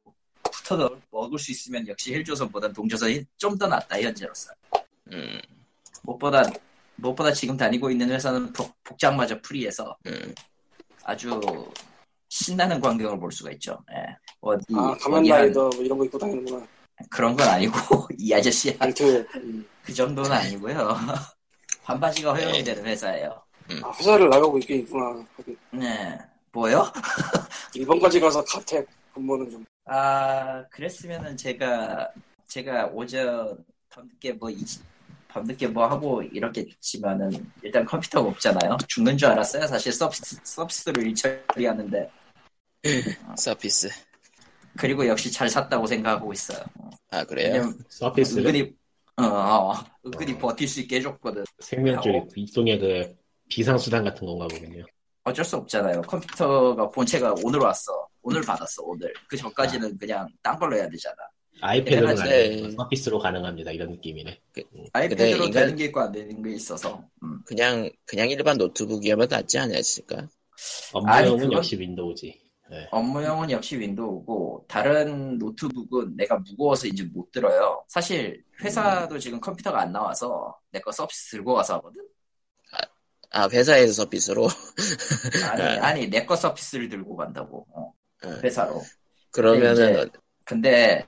[0.76, 4.52] 넣- 먹을 수 있으면 역시 헬조선보단 동조선이 좀 더 낫다, 현재로서.
[5.12, 5.40] 음,
[6.04, 6.44] 무엇보다,
[6.96, 10.34] 무엇보다 지금 다니고 있는 회사는 복, 복장마저 프리해서 음.
[11.04, 11.40] 아주
[12.30, 13.78] 신나는 광경을 볼 수가 있죠.
[13.96, 14.16] 예.
[14.42, 16.66] 어디, 아 가면라이더 뭐 이런 거 입고 다니는구나.
[17.12, 17.74] 그런 건 아니고,
[18.18, 18.74] 이 아저씨야.
[19.36, 19.66] 음.
[19.84, 20.98] 그 정도는 아니고요.
[21.84, 23.40] 반바지가 허용이 되는 회사예요.
[23.84, 25.24] 아 회사를 나가고 있긴 있구나.
[25.72, 26.18] 네.
[26.52, 26.92] 뭐요?
[27.74, 29.66] 일본까지 가서 가택 근무는 좀.
[29.86, 32.12] 아, 그랬으면은 제가,
[32.48, 34.58] 제가 오전 밤늦게 뭐, 이,
[35.30, 37.32] 밤늦게 뭐 하고 이렇겠지만은,
[37.64, 38.78] 일단 컴퓨터가 없잖아요.
[38.90, 39.68] 죽는 줄 알았어요.
[39.68, 42.12] 사실 서비스, 서비스로 일 처리하는데.
[43.38, 43.90] 서피스.
[44.78, 46.60] 그리고 역시 잘 샀다고 생각하고 있어요.
[47.10, 47.72] 아 그래요?
[47.88, 48.76] 서피스를 은근히
[49.16, 49.74] 어, 어,
[50.06, 51.46] 은근히 버틸 수 있게 해줬거든.
[51.60, 52.28] 생명줄 어.
[52.36, 53.16] 일종의 그
[53.48, 54.84] 비상수단 같은 건가 보군요.
[55.24, 56.02] 어쩔 수 없잖아요.
[56.02, 58.08] 컴퓨터가 본체가 오늘 왔어.
[58.26, 58.82] 오늘 받았어.
[58.84, 59.14] 오늘.
[59.30, 61.16] 그 전까지는 그냥 딴 걸로 해야 되잖아.
[61.62, 63.72] 아이패드로 가능, 서피스로 가능합니다.
[63.72, 64.42] 이런 느낌이네.
[64.94, 67.08] 아이패드로 인간- 되는 게 있고 안 되는 게 있어서.
[67.24, 67.40] 음.
[67.46, 70.28] 그냥 그냥 일반 노트북이면 낫지 않았을까?
[70.94, 72.42] 업무용은 그건- 역시 윈도우지.
[72.72, 72.88] 네.
[72.92, 77.86] 업무용은 역시 윈도우고 다른 노트북은 내가 무거워서 이제 못 들어요.
[77.88, 82.02] 사실 회사도 지금 컴퓨터가 안 나와서 내 거 서비스 들고 와서 하거든.
[83.32, 84.48] 아 회사에서 서비스로
[85.52, 87.94] 아니 아니 내 거 서비스를 들고 간다고 어, 어,
[88.44, 88.82] 회사로.
[89.32, 90.10] 그러면은
[90.44, 91.08] 근데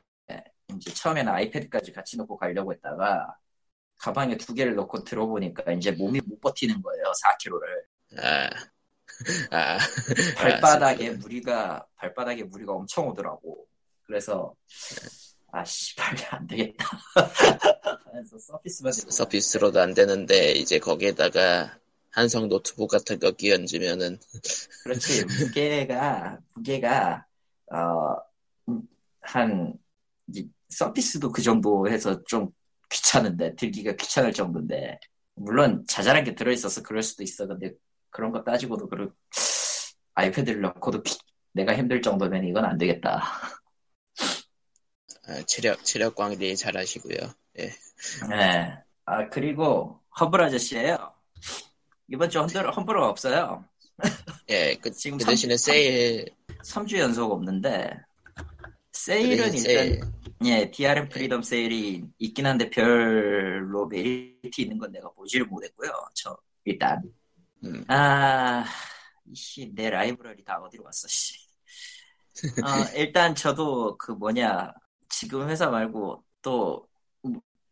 [0.76, 3.36] 이제 처음에는 아이패드까지 같이 놓고 가려고 했다가
[4.00, 7.12] 가방에 두 개를 넣고 들어보니까 이제 몸이 못 버티는 거예요.
[7.24, 8.24] 4kg를.
[8.24, 8.50] 아,
[9.52, 9.78] 아
[10.36, 13.66] 발바닥에 무리가 발바닥에 무리가 엄청 오더라고.
[14.04, 14.54] 그래서
[15.52, 16.86] 아 씨발 안 되겠다.
[18.12, 21.80] 그래서 서피스만 들고 서비스로도 안 되는데 이제 거기에다가
[22.12, 24.20] 한성 노트북 같은 거 끼얹으면은
[24.84, 27.26] 그렇지 무게가 무게가
[29.22, 29.74] 어한
[30.70, 32.50] 서피스도 그 정도 해서 좀
[32.90, 35.00] 귀찮은데 들기가 귀찮을 정도인데
[35.36, 37.74] 물론 자잘한 게 들어있어서 그럴 수도 있어 근데
[38.10, 39.14] 그런 거 따지고도 그런
[40.16, 41.18] 아이패드를 넣고도 기-
[41.54, 43.24] 내가 힘들 정도면 이건 안 되겠다
[45.28, 47.18] 아, 체력 체력 관리 잘하시고요.
[47.60, 47.74] 예.
[48.30, 48.78] 네.
[49.06, 51.14] 아 그리고 험블 아저씨예요
[52.10, 53.66] 이번 주 험블 험블은 없어요
[54.50, 56.26] 예, 그, 지금 그 삼- 대신에 세일
[56.64, 57.92] 3 주 연속 없는데
[58.36, 58.44] 그
[58.94, 60.02] 세일은 일단 세일
[60.46, 65.92] 예, DRM freedom 세일이 있긴 한데 별로 메리트 있는 건 내가 보지를 못했고요.
[66.14, 67.02] 저 일단
[67.64, 68.64] 음, 아,
[69.26, 71.08] 이씨 내 라이브러리 다 어디로 갔어?
[71.08, 71.34] 씨.
[72.64, 74.72] 어, 일단 저도 그 뭐냐
[75.10, 76.88] 지금 회사 말고 또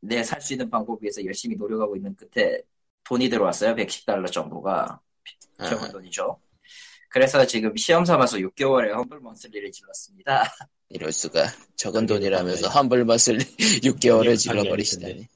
[0.02, 2.62] 내 살 수 있는 방법 위해서 열심히 노력하고 있는 끝에
[3.06, 3.76] 돈이 들어왔어요.
[3.76, 5.00] 110달러 정도가
[5.58, 6.40] 아, 적은 돈이죠.
[7.10, 10.44] 그래서 지금 시험 삼아서 6개월에 Humble Monthly를 질렀습니다.
[10.90, 12.74] 이럴 수가 적은 돈이라면서 그거네.
[12.74, 15.28] 험블벗을 6개월을 그게 질러버리시다니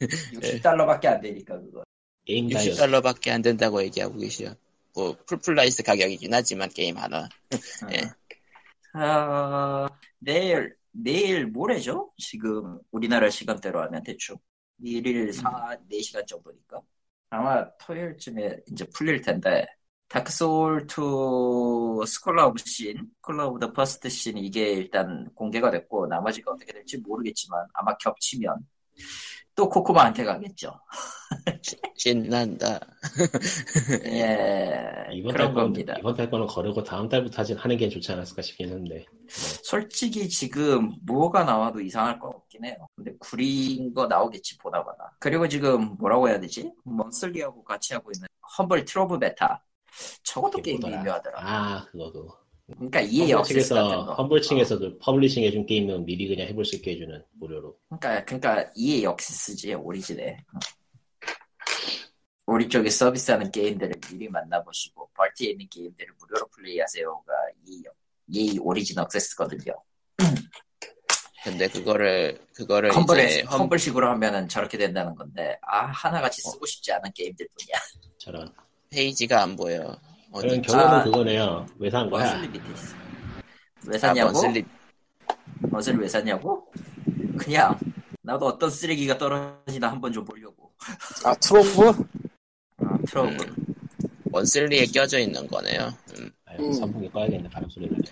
[0.00, 1.82] 60달러밖에 안 되니까 그거.
[2.24, 4.54] 게임 다이어 60달러밖에 안 된다고 얘기하고 계시요.
[4.94, 7.28] 뭐 풀플라이스 가격이긴 하지만 게임 하나.
[7.92, 8.10] 예.
[8.94, 9.86] 아,
[10.18, 12.12] 내일, 내일 모레죠?
[12.16, 14.36] 지금 우리나라 시간대로 하면 대충.
[14.82, 16.80] 일일 4, 4시간 정도니까.
[17.30, 19.66] 아마 토요일쯤에 이제 풀릴 텐데.
[20.08, 26.06] Dark Souls 2 Scholar of Sin, Scholar of the First Sin 이게 일단 공개가 됐고
[26.06, 28.56] 나머지가 어떻게 될지 모르겠지만 아마 겹치면
[29.56, 30.78] 또 코코마한테 가겠죠.
[31.96, 32.78] 신난다.
[34.04, 35.94] 예, 이번 달 거는 거릅니다.
[35.98, 39.06] 이번 달 거는 거르고 다음 달부터 하진 하는 게 좋지 않았을까 싶긴 한데.
[39.28, 42.76] 솔직히 지금 뭐가 나와도 이상할 거 없긴 해요.
[42.94, 45.10] 근데 구린 거 나오겠지 보나마나.
[45.18, 46.70] 그리고 지금 뭐라고 해야 되지?
[46.84, 49.64] Monthly하고 같이 하고 있는 Humble Trove 베타.
[50.22, 50.84] 저것도 게임이?
[50.84, 51.40] 미묘하더라.
[51.40, 52.45] 아 그거도.
[52.74, 54.14] 그러니까 EA Access 같은 Humble 측에서 거.
[54.14, 57.76] Humble 측에서 그 publishing 해준 게임은 미리 그냥 해볼 수 있게 해주는 무료로.
[57.88, 60.38] 그러니까 그러니까 EA Access지 Origin에.
[62.46, 67.32] 우리 쪽에 서비스하는 게임들을 미리 만나보시고 Vault에 있는 게임들을 무료로 플레이하세요가
[67.66, 67.82] 이,
[68.28, 69.72] 이 Origin Access거든요.
[71.44, 76.66] 근데 그거를 그거를 Humble에 이제 험, Humble 식으로 하면은 저렇게 된다는 건데 아 하나같이 쓰고
[76.66, 77.78] 싶지 않은 게임들 뿐이야.
[78.18, 78.52] 저런.
[78.90, 79.96] 페이지가 안 보여.
[80.36, 80.68] 어디 그런 있지?
[80.68, 81.04] 경우는 아.
[81.04, 81.66] 그거네요.
[81.78, 82.24] 왜 산 거야?
[82.24, 82.96] monthly 밑에 있어.
[83.86, 84.32] 왜 아, 샀냐고?
[84.32, 84.64] monthly
[85.60, 86.66] 멋을 왜 샀냐고?
[87.38, 87.78] 그냥
[88.22, 90.72] 나도 어떤 쓰레기가 떨어지나 한번 좀 보려고.
[91.24, 92.04] 아 Trove?
[92.78, 93.36] 아, Trove.
[93.40, 93.56] 음.
[94.32, 95.92] 원슬리에 껴져 있는 거네요.
[96.18, 96.30] 음.
[96.58, 96.72] 음.
[96.72, 97.48] 선풍기 꺼야겠네.
[97.50, 98.02] 바람 소리 나네.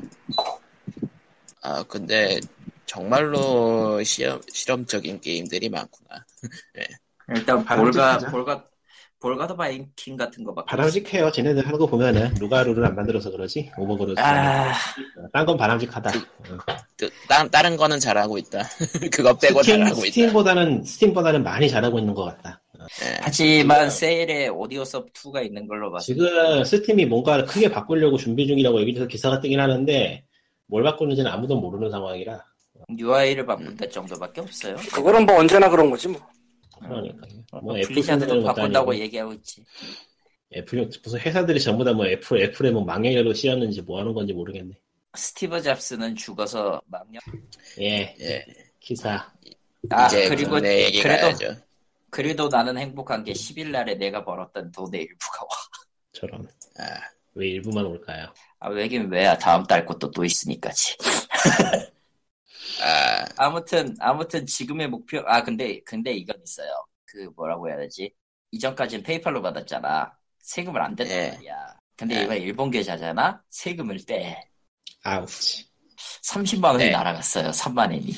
[1.62, 2.38] 아 근데
[2.86, 6.24] 정말로 시험 실험적인 게임들이 많구나.
[7.34, 8.26] 일단 바람직하죠?
[8.30, 8.64] Volgarr Volgarr
[9.24, 10.66] Volgarr the Viking 같은 거 막.
[10.66, 11.32] 바람직해요.
[11.32, 13.70] 쟤네들 하는 거 보면은 누가 룰을 안 만들어서 그러지?
[13.78, 14.20] Overgrowth.
[14.20, 14.74] 아,
[15.32, 16.10] 딴건 바람직하다.
[16.98, 18.64] 그, 다른 다른 거는 잘하고 있다.
[19.10, 20.06] 그거 빼고 스팀, 잘하고 있다.
[20.12, 22.60] 스팀보다는 스팀보다는 많이 잘하고 있는 것 같다.
[23.02, 23.16] 예.
[23.22, 26.04] 하지만 세일에 Audiosurf 2가 있는 걸로 봤어.
[26.04, 30.22] 지금 스팀이 뭔가 크게 바꾸려고 준비 중이라고 여기저기서 기사가 뜨긴 하는데
[30.66, 32.44] 뭘 바꾸는지는 아무도 모르는 상황이라
[32.98, 34.76] UI를 바꾼다 정도밖에 없어요.
[34.92, 36.20] 그거는 뭐 언제나 그런 거지 뭐.
[36.80, 39.64] 그러니까 뭐뭐 애플 블리자드도 쓰는 것도 바꾼다고 아니고 얘기하고 있지.
[40.56, 44.74] 애플 무슨 회사들이 전부 다 뭐 애플 애플에 뭐 망령이라도 씌웠는지 뭐 하는 건지 모르겠네.
[45.16, 47.20] 스티브 잡스는 죽어서 망령.
[47.80, 48.44] 예, 예.
[48.80, 49.32] 기사.
[49.90, 51.56] 아 이제 그리고 그래도 가야죠.
[52.10, 55.48] 그래도 나는 행복한 게 10일 날에 내가 벌었던 돈의 일부가 와.
[56.12, 56.46] 저런
[56.78, 57.00] 아,
[57.34, 58.32] 왜 일부만 올까요?
[58.60, 60.96] 아 왜긴 왜야 다음 달 것도 또 있으니까지.
[62.82, 66.68] 아, 아무튼 아무튼 지금의 목표 아 근데 근데 이건 있어요.
[67.04, 68.12] 그 뭐라고 해야 되지?
[68.50, 70.12] 이전까지는 페이팔로 받았잖아.
[70.40, 71.30] 세금을 안 냈단 예.
[71.32, 71.76] 말이야.
[71.96, 72.22] 근데 예.
[72.24, 73.42] 이번 일본 계좌잖아.
[73.50, 74.50] 세금을 떼.
[75.04, 75.66] 아우치.
[76.24, 76.90] 30만 원이 네.
[76.90, 77.50] 날아갔어요.
[77.50, 78.12] 3만 원이.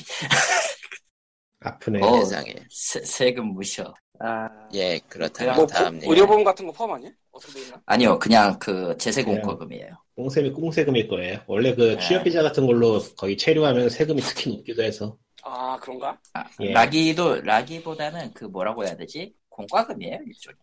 [1.61, 1.99] 아프네.
[2.01, 2.19] 어.
[2.23, 2.55] 세상에.
[2.69, 3.93] 세, 세금 무셔.
[4.19, 5.99] 아 예, 그렇다면 뭐 다음.
[6.01, 7.11] 의료보험 같은 거 포함 아니야?
[7.37, 7.81] 어떻게 돼 있나?
[7.85, 9.95] 아니요 그냥 그 제세공과금이에요.
[10.15, 11.39] 꽁세금이 꽁세금일 거예요.
[11.47, 11.99] 원래 그 네.
[11.99, 15.17] 취업비자 같은 걸로 거의 체류하면 세금이 특히 높기도 해서.
[15.43, 16.19] 아 그런가?
[16.33, 16.71] 아, 예.
[16.71, 19.33] 라기도 라기보다는 그 뭐라고 해야 되지?
[19.49, 20.57] 공과금이에요 일종의.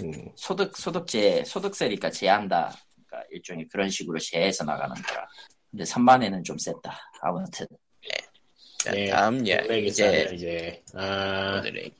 [0.00, 2.72] 음, 소득 소득제 소득세니까 제한다.
[2.94, 5.26] 그러니까 일종의 그런 식으로 제해서 나가는 거라.
[5.70, 6.96] 근데 3만에는 좀 셌다.
[7.20, 7.66] 아무튼
[8.78, 11.90] 자, 네, 다음 예, 오늘의 이제 이제 아, 오늘의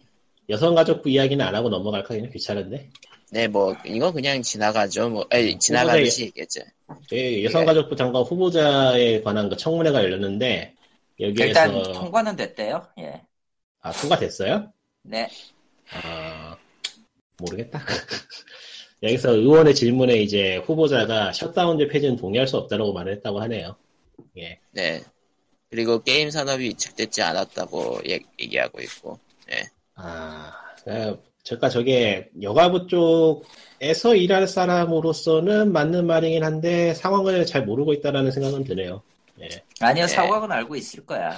[0.49, 2.91] 여성가족부 이야기는 안 하고 넘어갈까 그냥 귀찮은데.
[3.31, 5.11] 네, 뭐 이거 그냥 지나가죠.
[5.11, 6.63] 뭐, 아니, 지나가듯이 얘기했죠.
[7.13, 10.75] 예, 여성가족부 장관 후보자에 관한 그 청문회가 열렸는데
[11.21, 12.87] 여기에서 일단 통과는 됐대요.
[13.01, 13.23] 예.
[13.81, 14.73] 아 통과됐어요?
[15.03, 15.29] 네.
[15.93, 16.57] 아
[17.39, 17.81] 모르겠다.
[19.03, 23.77] 여기서 의원의 질문에 이제 후보자가 셧다운제 폐지는 동의할 수 없다고 말을 했다고 하네요.
[24.39, 24.59] 예.
[24.73, 25.03] 네.
[25.71, 29.19] 그리고 게임 산업이 위축되지 않았다고 얘- 얘기하고 있고.
[29.95, 30.53] 아,
[30.85, 38.65] 그, 제가 저게 여가부 쪽에서 일할 사람으로서는 맞는 말이긴 한데 상황을 잘 모르고 있다라는 생각은
[38.65, 39.01] 드네요.
[39.41, 39.49] 예.
[39.81, 40.13] 아니요 네.
[40.13, 41.35] 사과는 알고 있을 거야.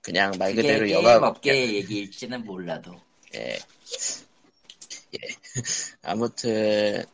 [0.00, 2.92] 그냥 말 그대로 게임 여가 업계의 얘기일지는 몰라도.
[3.34, 3.58] 예.
[5.14, 5.18] 예.
[6.02, 7.04] 아무튼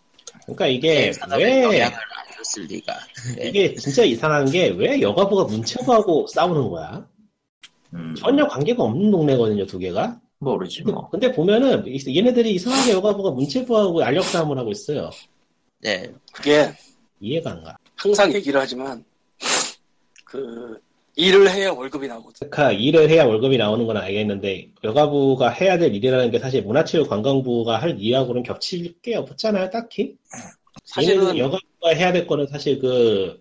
[0.43, 2.97] 그러니까 이게 왜 영향을 안 줬을 리가.
[3.41, 3.49] 예.
[3.49, 7.09] 이게 진짜 이상한 게 왜 여가부가 문체부하고 싸우는 거야?
[7.93, 10.21] 음, 전혀 관계가 없는 동네거든요, 두 개가.
[10.45, 11.09] 모르지 뭐.
[11.11, 15.11] 근데 보면은 이- 얘네들이 이상하게 여가부가 문체부하고 알력 싸움을 하고 있어요.
[15.81, 16.11] 네.
[16.33, 16.71] 그게
[17.21, 17.77] 이해가 안 가.
[17.97, 19.05] 항상 얘기를 하지만
[20.25, 20.79] 그
[21.17, 22.51] 일을 해야 월급이 나거든.
[22.51, 28.01] 그러니까 일을 해야 월급이 나오는 건 알겠는데 여가부가 해야 될 일이라는 게 사실 문화체육관광부가 할
[28.01, 30.17] 일하고는 겹칠 게 없잖아요, 딱히.
[30.85, 33.39] 사실은 여가부가 해야 될 거는 사실 그,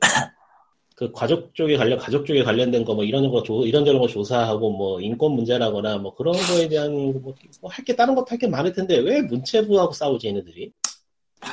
[1.03, 4.71] 그 가족 쪽에 관련, 가족 쪽에 관련된 거 뭐 이런 거, 조, 이런저런 거 조사하고
[4.71, 7.33] 뭐 인권 문제라거나 뭐 그런 거에 대한 뭐,
[7.69, 10.71] 할게 다른 것도 할 게 많을 텐데 왜 문체부하고 싸우지, 얘네들이?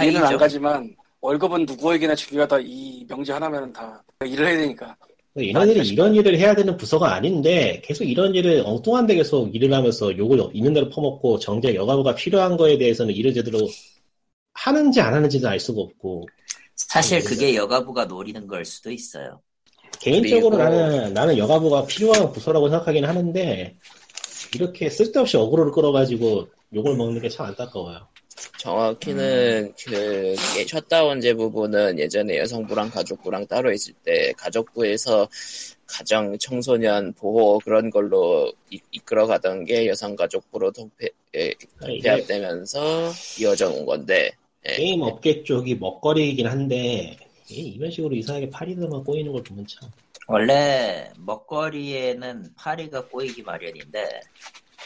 [0.03, 0.37] 이해는 안.
[0.37, 4.97] 가지만 월급은 누구에게나 중요하다 이 명제 하나면 다 일을 해야 되니까.
[5.35, 9.73] 그러니까 얘네들이 이런 일을 해야 되는 부서가 아닌데 계속 이런 일을 엉뚱한 데 계속 일을
[9.73, 13.59] 하면서 욕을 있는 대로 퍼먹고 정작 여가부가 필요한 거에 대해서는 일을 제대로
[14.55, 16.27] 하는지 안 하는지도 알 수가 없고
[16.77, 17.25] 사실 네.
[17.25, 19.41] 그게 여가부가 노리는 걸 수도 있어요.
[20.01, 23.77] 개인적으로 그리고- 나는 나는 여가부가 필요한 부서라고 생각하긴 하는데
[24.55, 28.09] 이렇게 쓸데없이 어그로를 끌어가지고 욕을 먹는 게 참 안타까워요.
[28.59, 35.29] 정확히는 그 예, 셧다운제 부분은 예전에 여성부랑 가족부랑 따로 있을 때 가족부에서
[35.87, 41.53] 가정 청소년 보호 그런 걸로 이, 끌어 가던 게 여성가족부로 통폐, 예,
[41.89, 43.11] 이게 배합되면서
[43.41, 44.31] 이어져 온 건데
[44.65, 47.17] 게임 업계 쪽이 먹거리이긴 한데
[47.49, 49.89] 이게 이런 식으로 이상하게 파리들만 꼬이는 걸 보면 참
[50.27, 54.21] 원래 먹거리에는 파리가 꼬이기 마련인데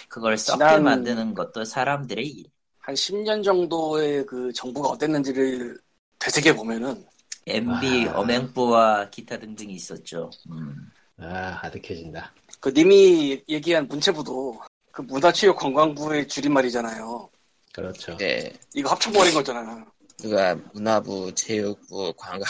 [0.09, 2.45] 그걸 썩게 지난- 만드는 것도 사람들의 일.
[2.79, 5.79] 한 10년 정도의 그 정부가 어땠는지를
[6.19, 7.05] 되새겨 보면은
[7.47, 8.21] MB, 아.
[8.21, 10.31] 엄행부와 기타 등등이 있었죠.
[10.51, 10.91] 음.
[11.19, 12.33] 아, 아득해진다.
[12.61, 14.61] 그 님이 얘기한 문체부도
[14.91, 17.29] 그 문화체육관광부의 줄임말이잖아요.
[17.75, 18.17] 그렇죠.
[18.17, 19.85] 네, 이거 합쳐버린 거잖아.
[20.23, 22.45] 그가 문화부, 체육부, 관광부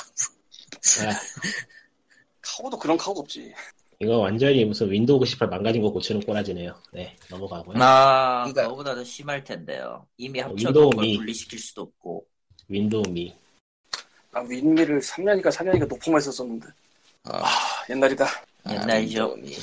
[1.01, 1.11] 아,
[2.43, 3.53] 카고도 그런 카고 없지.
[4.01, 6.75] 이거 완전히 무슨 윈도우 98 망가진 거 고치는 꼬라지네요.
[6.93, 7.79] 네, 넘어가고요.
[7.83, 10.07] 아, 그러니까- 그거보다 더 심할 텐데요.
[10.19, 11.17] 이미 어, 합쳐놓은 윈도우 걸 미.
[11.17, 12.27] 분리시킬 수도 없고.
[12.69, 13.35] 윈도우 미.
[14.31, 16.67] 나 윈미를 3년이니까 4년이니까 높음만 했었었는데.
[16.69, 17.47] 어, 아,
[17.89, 18.27] 옛날이다.
[18.69, 19.23] 옛날이죠.
[19.35, 19.57] 윈도우미.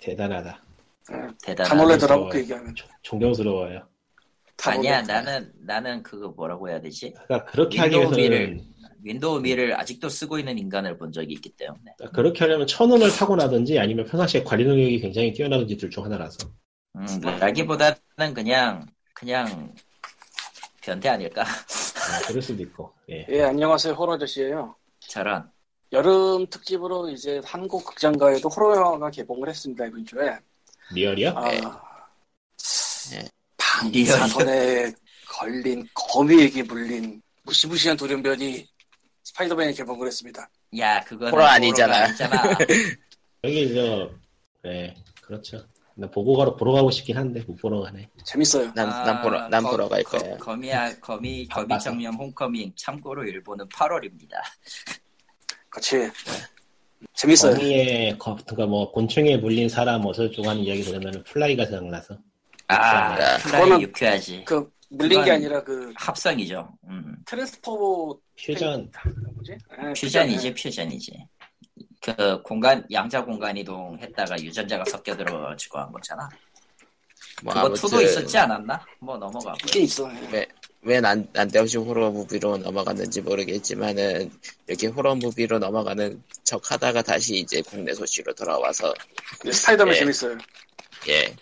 [0.00, 0.62] 대단하다.
[1.10, 1.74] 응, 다 대단하다.
[1.76, 2.32] 놀래더라고, 무서워요.
[2.32, 2.74] 그 얘기하면.
[2.74, 3.86] 조- 존경스러워요.
[4.56, 5.02] 다 아니야.
[5.02, 7.12] 나는, 나는 그거 뭐라고 해야 되지?
[7.26, 11.50] 그러니까 그렇게 하기 윈도우 위해서는 미를- 윈도우 미를 아직도 쓰고 있는 인간을 본 적이 있기
[11.56, 11.92] 때문에.
[11.98, 16.38] 그러니까 그렇게 하려면 천운을 타고 나든지 아니면 평상시에 관리 능력이 굉장히 뛰어나든지 둘 중 하나라서.
[16.96, 19.74] 음, 라기보다는 그냥, 그냥,
[20.80, 21.42] 변태 아닐까?
[21.42, 22.92] 아, 그럴 수도 있고.
[23.10, 23.26] 예.
[23.28, 23.92] 예, 안녕하세요.
[23.94, 25.50] 호러 아저씨예요 저런.
[25.92, 30.38] 여름 특집으로 이제 한국 극장가에도 호러 영화가 개봉을 했습니다, 이번 주에.
[30.92, 31.30] 리얼이요?
[31.36, 31.50] 아,
[33.10, 33.28] 네.
[33.80, 34.92] 방사선에
[35.28, 38.66] 걸린 거미에게 물린 무시무시한 돌연변이
[39.24, 40.48] 스파이더맨이 개봉을 했습니다.
[40.78, 41.32] 야, 그거는.
[41.32, 42.06] 호러 아니잖아.
[43.44, 44.10] 여기 저,
[44.62, 45.64] 네, 그렇죠.
[45.96, 48.08] 나 보고 가러 보러 가고 싶긴 한데 못 보러 가네.
[48.24, 48.72] 재밌어요.
[48.74, 50.36] 난, 아, 난 보러, 난 거- 보러 갈 거- 거야.
[50.38, 51.90] 거미야, 거미, 거미 바빠서.
[51.90, 52.72] 청년 Homecoming.
[52.76, 54.32] 참고로 일본은 8월입니다.
[55.70, 56.10] 같이
[57.14, 57.54] 재밌어요.
[57.54, 62.18] 거미에 거- 그러니까 뭐 곤충에 물린 사람 어쩌고 하는 이야기 들으면 Fly가 생각나서
[62.68, 64.44] 아, Fly 그거는- 유쾌하지.
[64.46, 66.68] 그 물린 게 아니라 그 합성이죠.
[66.88, 67.16] 음.
[67.26, 68.90] transpo 퓨전
[69.34, 69.52] 뭐지?
[69.82, 71.26] 예, 퓨전이지, 퓨전이지.
[72.00, 76.28] 그 공간, 양자 공간 이동했다가 유전자가 섞여 들어가지고 한 거잖아.
[77.42, 78.80] 뭐 그거 two도 있었지 않았나?
[79.00, 79.56] 뭐 넘어가고.
[79.64, 80.10] 있긴 있어.
[80.32, 80.46] 예.
[80.82, 84.30] 왜 난, 난데없이 horror movie로 넘어갔는지 모르겠지만은,
[84.66, 88.92] 이렇게 horror movie로 넘어가는 척 하다가 다시 이제 국내 소식으로 돌아와서,
[89.40, 89.98] 근데 스파이더맨 예.
[90.00, 90.38] 재밌어요.
[91.08, 91.34] 예.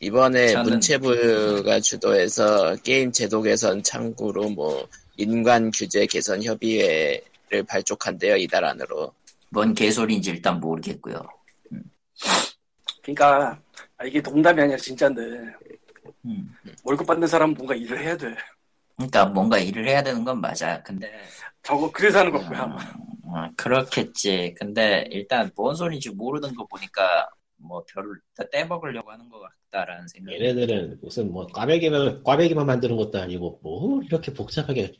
[0.00, 4.88] 이번에 저는- 문체부가 주도해서 게임 제도 개선 창구로 뭐,
[5.18, 9.12] 인간 규제 개선 협의회를 발족한대요, 이달 안으로.
[9.50, 11.20] 뭔 개소리인지 일단 모르겠고요.
[13.02, 13.60] 그러니까
[13.98, 15.20] 아, 이게 농담이 아니라 진짜인데
[16.24, 16.54] 음.
[16.84, 18.34] 월급 받는 사람은 뭔가 일을 해야 돼.
[18.96, 20.82] 그러니까 뭔가 일을 해야 되는 건 맞아.
[20.82, 21.10] 근데
[21.62, 22.64] 저거 그래서 하는 거고요.
[22.64, 24.54] 음, 어, 그렇겠지.
[24.58, 27.28] 근데 일단 뭔 소리인지 모르는 거 보니까
[27.62, 29.40] 뭐 별로 다 떼먹으려고 하는 것
[29.70, 30.36] 같다라는 생각이.
[30.42, 34.92] 얘네들은 무슨 뭐 꽈배기만 꽈배기만 만드는 것도 아니고 뭐 이렇게 복잡하게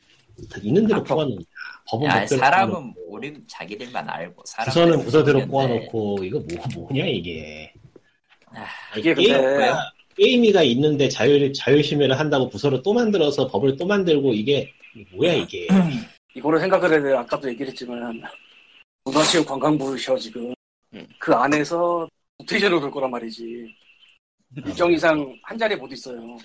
[0.50, 1.38] 다 있는 대로 아, 법- 꼬아놓은
[1.88, 5.46] 법은 야, 법대로 사람은 꼬아놓고, 우리 자기들만 알고 부서는 부서대로.
[5.48, 6.38] 꼬아놓고 이거
[6.74, 7.72] 뭐 뭐냐 이게
[8.46, 9.72] 아, 아니, 이게 게임, 근데
[10.16, 14.72] 게임이가 있는데 자율 자율심의를 한다고 부서를 또 만들어서 법을 또 만들고 이게
[15.14, 15.66] 뭐야 이게
[16.34, 17.12] 이거를 생각을 해야 돼.
[17.16, 18.22] 아까도 얘기를 했지만
[19.04, 20.52] 문화체육 관광부셔 지금
[20.94, 21.06] 음.
[21.18, 22.08] 그 안에서
[22.41, 23.74] 로테이션을 돌 거란 말이지.
[24.66, 26.36] 일정 이상 한 자리에 못 있어요.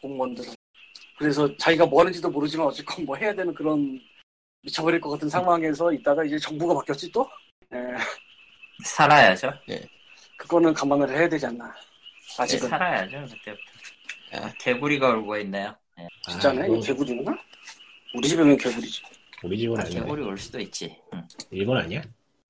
[0.00, 0.52] 공무원들은.
[1.18, 4.00] 그래서 자기가 뭐 하는지도 모르지만 어쨌건 뭐 해야 되는 그런
[4.62, 7.28] 미쳐버릴 것 같은 상황에서 있다가 이제 정부가 바뀌었지 또?
[7.72, 7.78] 예,
[8.84, 9.52] 살아야죠.
[10.36, 11.66] 그거는 감안을 해야 되지 않나.
[11.66, 12.68] 네, 아직은.
[12.68, 13.34] 살아야죠.
[13.36, 13.62] 그때부터.
[14.32, 14.46] 아.
[14.46, 15.74] 아, 개구리가 울고 있네요.
[16.00, 16.08] 예.
[16.30, 16.62] 진짜네?
[16.62, 17.38] 아, 개구리구나?
[18.14, 19.02] 우리 집에는 개구리지.
[19.44, 20.96] 우리 집은 아, 아니야 개구리 올 수도 있지.
[21.14, 21.22] 응.
[21.50, 22.02] 일본 아니야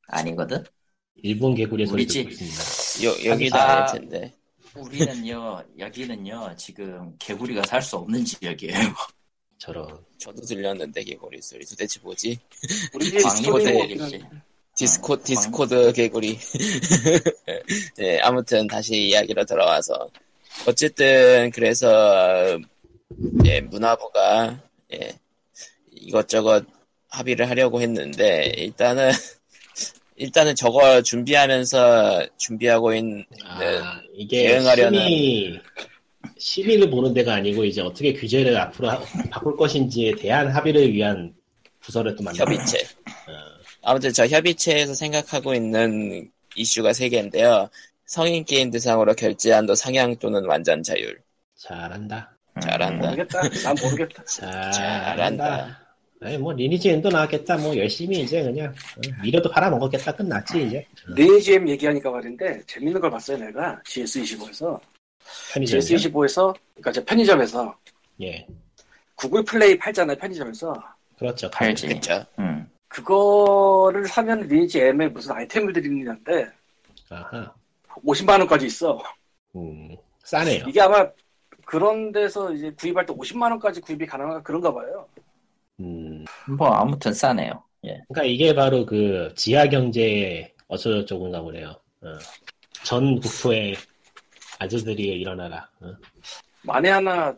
[0.09, 0.63] 아니거든.
[1.17, 2.31] 일본 개구리 소리 우리 집.
[2.31, 3.87] 있습니다 여, 여기도 아.
[3.87, 4.33] 텐데.
[4.75, 8.73] 우리는요, 여기는요, 지금 개구리가 살 수 없는 지역이에요.
[9.59, 9.87] 저런
[10.19, 11.65] 저도 들렸는데, 개구리 소리.
[11.65, 12.39] 도대체 뭐지?
[12.95, 13.13] 우리.
[13.49, 14.29] 없긴
[14.75, 16.39] 디스코, 어, 디스코드 개구리.
[17.97, 20.11] 네, 아무튼 다시 이야기로 돌아와서.
[20.67, 22.59] 어쨌든, 그래서,
[23.45, 24.61] 예, 문화부가,
[24.95, 25.19] 예,
[25.93, 26.65] 이것저것
[27.11, 29.13] 합의를 하려고 했는데, 일단은,
[30.23, 35.61] 일단은 저거 준비하면서, 준비하고 있는, 아 이게 대응하려는- 심의
[36.39, 39.01] 심의를 보는 데가 아니고 이제 어떻게 규제를 앞으로 하-
[39.31, 41.35] 바꿀 것인지에 대한 합의를 위한
[41.81, 42.79] 부서를 또 만들어 협의체.
[42.79, 43.33] 어,
[43.83, 47.69] 아무튼 저 협의체에서 생각하고 있는 이슈가 세 개인데요.
[48.07, 51.21] 성인 게임 대상으로 결제 한도 상향 또는 완전 자율.
[51.59, 53.07] 잘한다 잘한다.
[53.11, 53.41] 모르겠다.
[53.65, 54.25] 난 모르겠다.
[54.25, 55.82] 잘한다 잘한다.
[56.23, 57.57] 아니 뭐 리니지 엔도 나왔겠다.
[57.59, 60.13] 뭐 열심히 이제 그냥 어, 미래도 팔아먹었겠다.
[60.15, 60.87] 끝났지 이제.
[61.09, 63.81] 어, 네이지엠 얘기하니까 말인데 재밌는 걸 봤어요 내가.
[63.85, 64.81] GS25에서.
[65.53, 65.81] 편의점이요?
[65.81, 67.77] GS25에서 그러니까 제 편의점에서
[68.23, 68.47] 예.
[69.15, 70.75] 구글 플레이 팔잖아요 편의점에서.
[71.19, 71.51] 그렇죠.
[71.51, 72.01] 팔지.
[72.39, 72.69] 음.
[72.89, 76.49] 그거를 사면 리니지엠에 무슨 아이템을 드리는데
[77.11, 77.53] 아하.
[78.05, 79.03] 50만 원까지 있어.
[79.57, 80.67] 음 싸네요.
[80.69, 81.09] 이게 아마
[81.65, 85.07] 그런 데서 이제 구입할 때 50만 원까지 구입이 가능한 그런가 봐요
[85.81, 86.25] 음
[86.57, 87.63] 뭐, 아무튼 싸네요.
[87.85, 87.99] 예.
[88.09, 91.71] 그러니까 이게 바로 그 지하 경제 어쩌고저쩌고인가 보네요.
[92.03, 92.19] 어.
[92.85, 93.75] 전 국토의
[94.59, 95.69] 아재들이 일어나라.
[95.81, 95.93] 어.
[96.63, 97.35] 만에 하나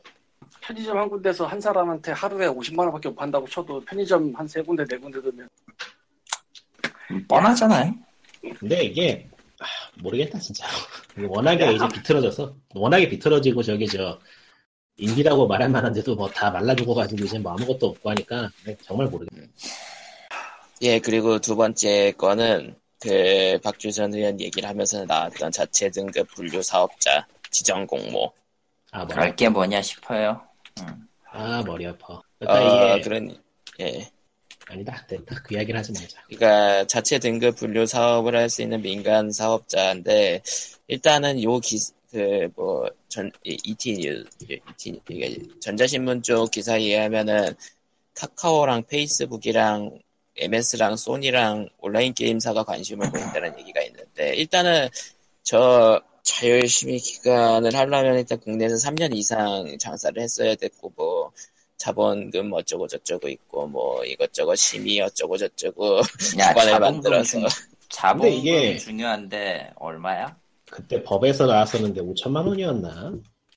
[0.60, 4.84] 편의점 한 군데서 한 사람한테 하루에 50만 원밖에 못 판다고 쳐도 편의점 한 세 군데
[4.84, 5.48] 네 군데 되면
[7.10, 7.94] 음, 뻔하잖아요.
[8.58, 9.28] 근데 이게
[9.60, 9.64] 아,
[10.02, 10.66] 모르겠다 진짜.
[11.28, 14.18] 워낙에 이제 비틀어져서 워낙에 비틀어지고 저기 저
[14.96, 19.46] 인기라고 말할 만한데도 뭐 다 말라 죽어가지고 이제 뭐 아무것도 없고 하니까 네, 정말 모르겠다.
[20.82, 27.26] 예, 그리고 두 번째 거는 그 박주선 의원 얘기를 하면서 나왔던 자체 등급 분류 사업자
[27.50, 28.32] 지정 공모.
[28.92, 30.40] 아 그럴 게 뭐냐 싶어요.
[31.30, 32.20] 아 머리 아파.
[32.38, 33.36] 그러니까 어, 이게 그런
[33.80, 34.08] 예.
[34.66, 36.22] 아니다 됐다 그 이야기를 하지 말자.
[36.28, 40.42] 그러니까 자체 등급 분류 사업을 할 수 있는 민간 사업자인데
[40.88, 41.78] 일단은 요 기
[42.14, 47.54] 그뭐전 ET New ET 이게 전자신문 쪽 기사에 의하면은
[48.14, 49.98] 카카오랑 페이스북이랑
[50.36, 54.88] MS랑 소니랑 온라인 게임사가 관심을 보인다는 얘기가 있는데 일단은
[55.42, 61.32] 저 자율심의 기간을 하려면 일단 국내에서 3년 이상 장사를 했어야 됐고 뭐
[61.76, 66.00] 자본금 어쩌고 저쩌고 있고 뭐 이것저것 심의 어쩌고 저쩌고
[66.38, 67.46] 자본금 만들어서 중,
[67.90, 70.36] 자본금 이게- 중요한데 얼마야?
[70.74, 73.14] 그때 법에서 나왔었는데 5천만 원이었나?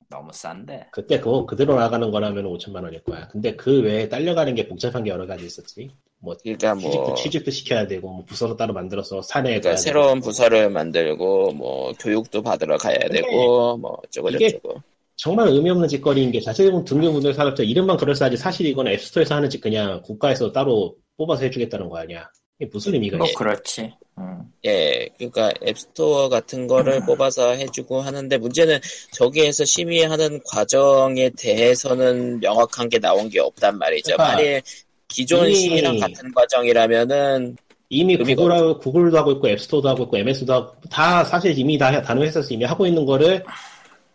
[0.08, 0.86] 너무 싼데.
[0.92, 3.26] 그때 그거 그대로 나가는 거라면 5천만 원일 거야.
[3.26, 5.90] 근데 그 외에 딸려가는 게 복잡한 게 여러 가지 있었지.
[6.20, 10.26] 뭐 취직도, 뭐 취직도 시켜야 되고 뭐 부서로 따로 만들어서 사내에 그러니까 가야 새로운 되고.
[10.26, 14.80] 부서를 만들고 뭐 교육도 받으러 가야 되고 뭐 어쩌고 이게 저쩌고
[15.16, 19.60] 정말 의미 없는 짓거리인 게 자체적으로 등급분들 사업자 이름만 그럴싸하지 사실 이건 앱스토어에서 하는 짓
[19.60, 22.30] 그냥 국가에서 따로 뽑아서 해주겠다는 거 아니야.
[22.58, 23.38] 이게 무슨 의미가 뭐 있어?
[23.38, 23.94] 그렇지.
[24.18, 24.52] 음.
[24.64, 28.80] 예 그러니까 앱스토어 같은 거를 뽑아서 해주고 하는데 문제는
[29.12, 34.16] 저기에서 심의하는 과정에 대해서는 명확한 게 나온 게 없단 말이죠.
[34.16, 34.62] 그러니까 만일
[35.06, 37.56] 기존 심의랑 같은 과정이라면은
[37.90, 42.02] 이미 의미가 구글하고, 구글도 하고 있고 앱스토어도 하고 있고 MS도 하고 다 사실 이미 다
[42.02, 43.42] 다른 회사에서 이미 하고 있는 거를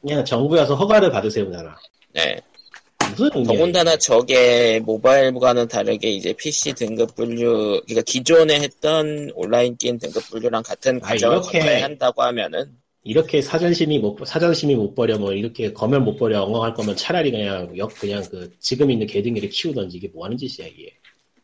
[0.02, 1.76] 그냥 정부에서 허가를 받으세요 잖아
[2.12, 2.40] 네.
[3.18, 3.44] 무슨 의미야?
[3.58, 3.98] 더군다나?
[3.98, 10.98] 저게 모바일과는 다르게 이제 PC 등급 분류, 그러니까 기존에 했던 온라인 게임 등급 분류랑 같은
[11.04, 12.66] 아, 과정을 이렇게- 거쳐야 한다고 하면은
[13.06, 17.70] 이렇게 사전심의 못 사전심의 못 버려 뭐 이렇게 검열 못 버려 엉엉할 거면 차라리 그냥
[17.78, 20.94] 역 그냥 그 지금 있는 개등이를 키우던지 이게 뭐 하는 짓이야 이게.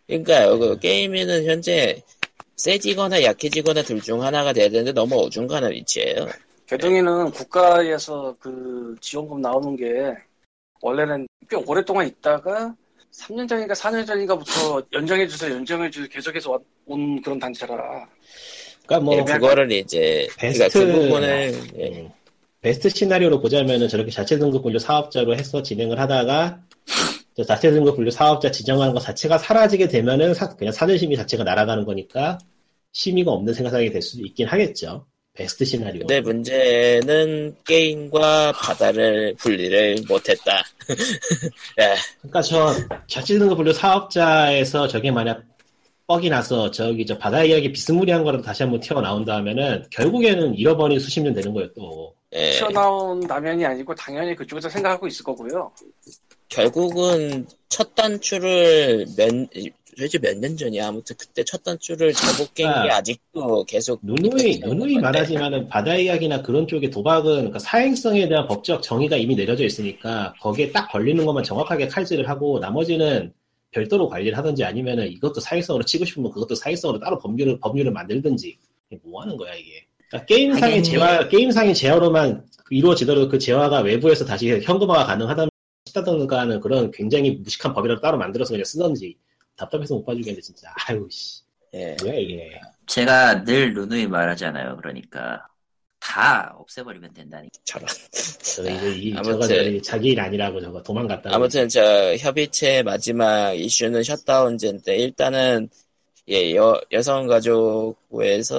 [0.07, 2.01] 그러니까 그 게임에는 현재
[2.55, 6.27] 세지거나 약해지거나 둘 중 하나가 돼야 되는데 너무 어중간한 위치예요.
[6.67, 9.85] 개동이는 국가에서 그 지원금 나오는 게
[10.81, 12.73] 원래는 꽤 오랫동안 있다가
[13.11, 18.07] 3년 전인가 4년 전인가부터 연장해주세요, 연장해주세요 계속해서 왔- 온 그런 단체라.
[18.85, 22.09] 그러니까 뭐 예, 그거를 이제 그러니까 베스트- 그 부분을 예, 음,
[22.61, 26.61] 베스트 시나리오로 보자면은 저렇게 자체 등급 분류 사업자로 해서 진행을 하다가
[27.35, 31.43] 저 자체 등급 분류 사업자 지정하는 것 자체가 사라지게 되면은 사- 그냥 사전 심의 자체가
[31.43, 32.37] 날아가는 거니까
[32.91, 35.05] 심의가 없는 생각이 될 수도 있긴 하겠죠.
[35.39, 35.99] 베스트 시나리오.
[35.99, 40.61] 근데 문제는 게임과 바다를 분리를 못했다.
[41.79, 42.73] 예, 그러니까 저
[43.07, 45.41] 자체 등급 분류 사업자에서 저게 만약
[46.07, 51.21] 뻑이 나서 저기 저 바다 이야기 비스무리한 거라도 다시 한번 튀어나온다 하면은 결국에는 잃어버린 수십
[51.21, 52.13] 년 되는 거예요 또.
[52.33, 52.51] 예.
[52.51, 55.71] 튀어나온 라면이 아니고 당연히 그쪽에서 생각하고 있을 거고요.
[56.49, 59.31] 결국은 첫 단추를 몇,
[59.99, 60.87] 도대체 몇 년 전이야.
[60.87, 62.97] 아무튼 그때 첫 단추를 잘못 깬게 아.
[62.97, 63.99] 아직도 계속.
[64.01, 64.97] 누누이 누누이.
[64.99, 70.71] 말하지만은 바다 이야기나 그런 쪽의 도박은 그러니까 사행성에 대한 법적 정의가 이미 내려져 있으니까 거기에
[70.71, 73.33] 딱 걸리는 것만 정확하게 칼질을 하고 나머지는
[73.71, 78.57] 별도로 관리를 하든지 아니면은 이것도 사행성으로 치고 싶으면 그것도 사행성으로 따로 법률을 법률을 만들든지
[79.03, 79.85] 뭐 하는 거야 이게.
[80.07, 85.49] 그러니까 게임상의 재화 게임상의 재화로만 이루어지더라도 그 재화가 외부에서 다시 현금화가 가능하다면
[85.87, 89.17] 싶다든가 하는 그런 굉장히 무식한 법이라도 따로 만들어서 그냥 쓰던지
[89.59, 91.41] 답답해서 못 봐주겠는데 진짜 아유 씨
[91.73, 91.95] 예.
[92.01, 94.77] 뭐야 이게 제가 늘 누누이 말하잖아요.
[94.77, 95.45] 그러니까
[95.99, 97.59] 다 없애버리면 된다니까.
[97.65, 97.87] 저런.
[98.11, 99.33] 저 이거 이 아무튼.
[99.33, 101.29] 저거 저기 자기 일 아니라고 저거 도망갔다.
[101.33, 105.69] 아무튼 저 협의체 마지막 이슈는 셧다운제인데 일단은
[106.29, 108.55] 예, 여, 여성가족부에서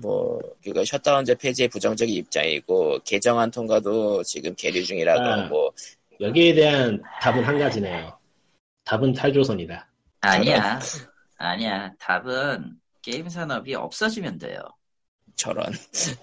[0.00, 5.42] 뭐 그니까 셧다운제 폐지의 부정적인 입장이고 개정안 통과도 지금 계류 중이라고 아.
[5.42, 5.74] 하고
[6.20, 8.16] 여기에 대한 답은 한 가지네요.
[8.84, 9.91] 답은 탈조선이다.
[10.22, 10.80] 아니야.
[11.36, 11.92] 아니야.
[11.98, 14.60] 답은 게임 산업이 없어지면 돼요.
[15.36, 15.72] 저런.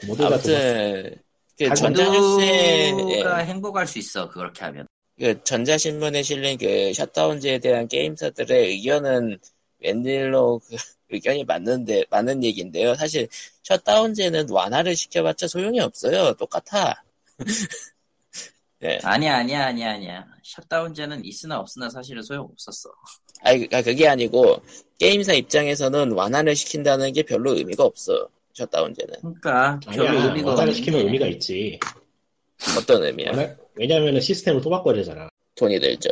[0.07, 1.15] 모두가 도망- 아무튼
[1.57, 4.29] 그 아, 전자뉴스에 예, 모두가 행복할 수 있어.
[4.29, 4.87] 그렇게 하면.
[5.19, 9.37] 그 전자신문에 실린 그 셧다운제에 대한 게임사들의 의견은
[9.79, 10.77] 웬일로 그
[11.09, 12.95] 의견이 맞는데 맞는 얘기인데요.
[12.95, 13.27] 사실
[13.63, 16.33] 셧다운제는 완화를 시켜봤자 소용이 없어요.
[16.35, 17.03] 똑같아.
[18.83, 18.97] 예.
[19.03, 20.25] 아니야, 아니야, 아니야, 아니야.
[20.43, 22.89] 셧다운제는 있으나 없으나 사실은 소용 없었어.
[23.41, 24.61] 아니 그- 그게 아니고
[24.99, 28.27] 게임사 입장에서는 완화를 시킨다는 게 별로 의미가 없어.
[28.53, 30.25] 셧다운제는 그러니까 별로 아니야.
[30.25, 31.79] 의미가 시키면 게 의미가 있지.
[32.77, 33.31] 어떤 의미야?
[33.75, 35.29] 왜냐면은 시스템을 또 바꿔야 되잖아.
[35.55, 36.09] 돈이 들죠.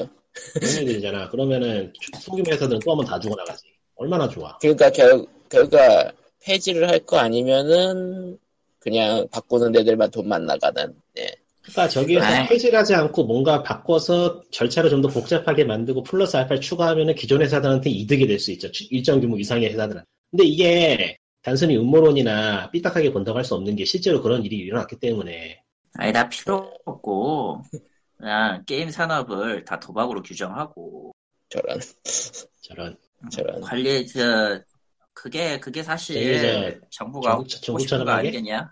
[0.54, 1.30] 돈이 들잖아.
[1.30, 3.64] 그러면은 소규모 회사들은 또 한 번 다 주고 나가지.
[3.96, 4.58] 얼마나 좋아.
[4.60, 6.12] 그러니까 결 결과
[6.44, 8.38] 폐지를 할 거 아니면은
[8.80, 10.94] 그냥 바꾸는 데들만 돈만 나가는.
[11.18, 11.28] 예.
[11.72, 12.26] 그러니까 저기에서.
[12.48, 18.26] 폐지하지 않고 뭔가 바꿔서 절차를 좀 더 복잡하게 만들고 플러스 알파를 추가하면은 기존 회사들한테 이득이
[18.28, 18.72] 될 수 있죠.
[18.72, 20.02] 추- 일정 규모 이상의 회사들은.
[20.32, 25.62] 근데 이게 단순히 음모론이나 삐딱하게 본다고 할 수 없는 게 실제로 그런 일이 일어났기 때문에
[26.00, 27.62] 아니, 다 필요 없고,
[28.18, 31.12] 그냥 게임 산업을 다 도박으로 규정하고,
[31.50, 31.80] 저런
[32.62, 32.96] 저런
[33.32, 33.62] 저런.
[33.62, 34.60] 관리, 저,
[35.14, 38.12] 그게, 그게 사실 정부가 정부- 하고 싶은 거?
[38.12, 38.72] 아니겠냐?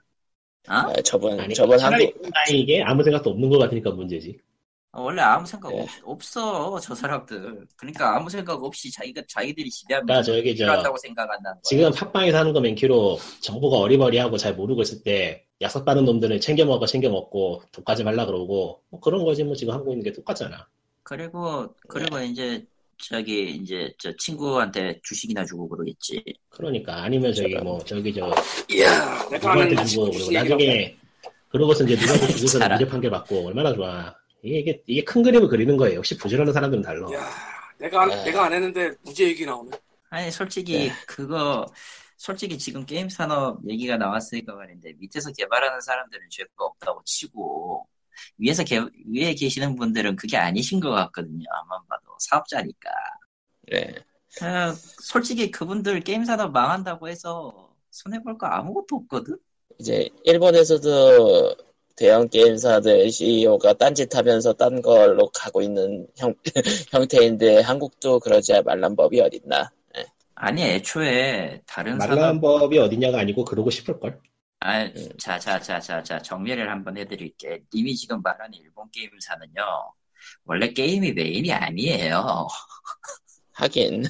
[0.68, 0.74] 어?
[0.74, 2.14] 아, 저번 아니 저번 한국
[2.52, 4.40] 이게 아무 생각도 없는 것 같으니까 문제지.
[4.96, 5.82] 어, 원래 아무 생각 네.
[5.82, 7.68] 없, 없어, 저 사람들.
[7.76, 11.62] 그러니까 아무 생각 없이 자기가, 자기들이 지배하면 그러니까 저기 생각한다는 거야.
[11.64, 16.64] 지금 팟빵에서 하는 거 맨키로 정부가 어리버리하고 잘 모르고 있을 때 약속 받은 놈들은 챙겨
[16.64, 20.66] 먹어 챙겨 먹고 독하지 말라 그러고 뭐 그런 거지 뭐 지금 하고 있는 게 똑같잖아.
[21.04, 22.28] 그리고, 그리고 네.
[22.28, 22.66] 이제,
[22.98, 26.24] 저기, 이제, 저 친구한테 주식이나 주고 그러겠지.
[26.50, 27.56] 그러니까 아니면 저기.
[27.56, 28.32] 뭐 저기 저
[28.72, 30.98] 이야, 누구한테 주고 그리고 나중에
[31.50, 34.14] 그러고서 이제 누가 그 잘하- 무죄 판결 받고 얼마나 좋아.
[34.44, 35.98] 이게, 이게, 이게 큰 그림을 그리는 거예요.
[35.98, 37.12] 역시 부지런한 사람들은 달라.
[37.14, 37.30] 야,
[37.78, 38.24] 내가 안, 네.
[38.26, 39.72] 내가 안 했는데 무죄 얘기 나오네.
[40.10, 41.66] 아니 솔직히 그거
[42.18, 47.88] 솔직히 지금 게임 산업 얘기가 나왔으니까 말인데 밑에서 개발하는 사람들은 죄가 없다고 치고
[48.38, 51.46] 위에서 개, 위에 계시는 분들은 그게 아니신 것 같거든요.
[51.64, 52.90] 아만 봐도 사업자니까.
[53.72, 53.94] 네.
[54.42, 59.38] 아, 솔직히 그분들 게임 산업 망한다고 해서 손해 볼 거 아무것도 없거든.
[59.80, 61.56] 이제 일본에서도
[61.96, 66.34] 대형 게임사들 CEO가 딴짓하면서 딴 걸로 가고 있는 형,
[66.92, 69.72] 형태인데 한국도 그러지 말란 법이 어딨나?
[70.36, 74.22] 아니 애초에 다른 말라는 산업 법이 어디냐가 아니고 그러고 싶을 걸.
[74.66, 74.90] 아,
[75.20, 77.62] 자, 자, 자, 자, 자, 정리를 한번 해드릴게.
[77.74, 79.62] 님이 지금 말하는 일본 게임사는요,
[80.46, 82.48] 원래 게임이 메인이 아니에요.
[83.54, 84.04] 하긴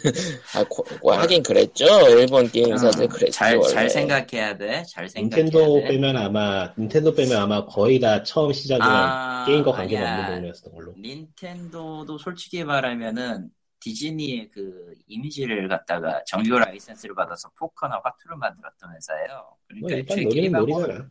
[0.56, 1.86] 아, 고- 뭐 하긴 그랬죠.
[2.10, 3.32] 일본 게임사들 어, 그랬죠.
[3.32, 3.74] 잘, 원래.
[3.74, 4.84] 잘 생각해야 돼.
[4.90, 5.88] 잘 생각해야 닌텐도 돼.
[5.90, 10.20] 빼면 아마, 닌텐도 빼면 아마 거의 다 처음 시작이랑 아, 게임과 관계가 아니야.
[10.24, 10.94] 없는 동네였던 걸로.
[10.98, 13.50] 닌텐도도 솔직히 말하면은
[13.86, 19.28] 디즈니의 그 이미지를 갖다가 정규 라이센스를 받아서 포커나 화투를 만들었던 회사예요.
[19.38, 21.10] 뭐 그러니까 일단 애초에 놀이는 놀이잖아.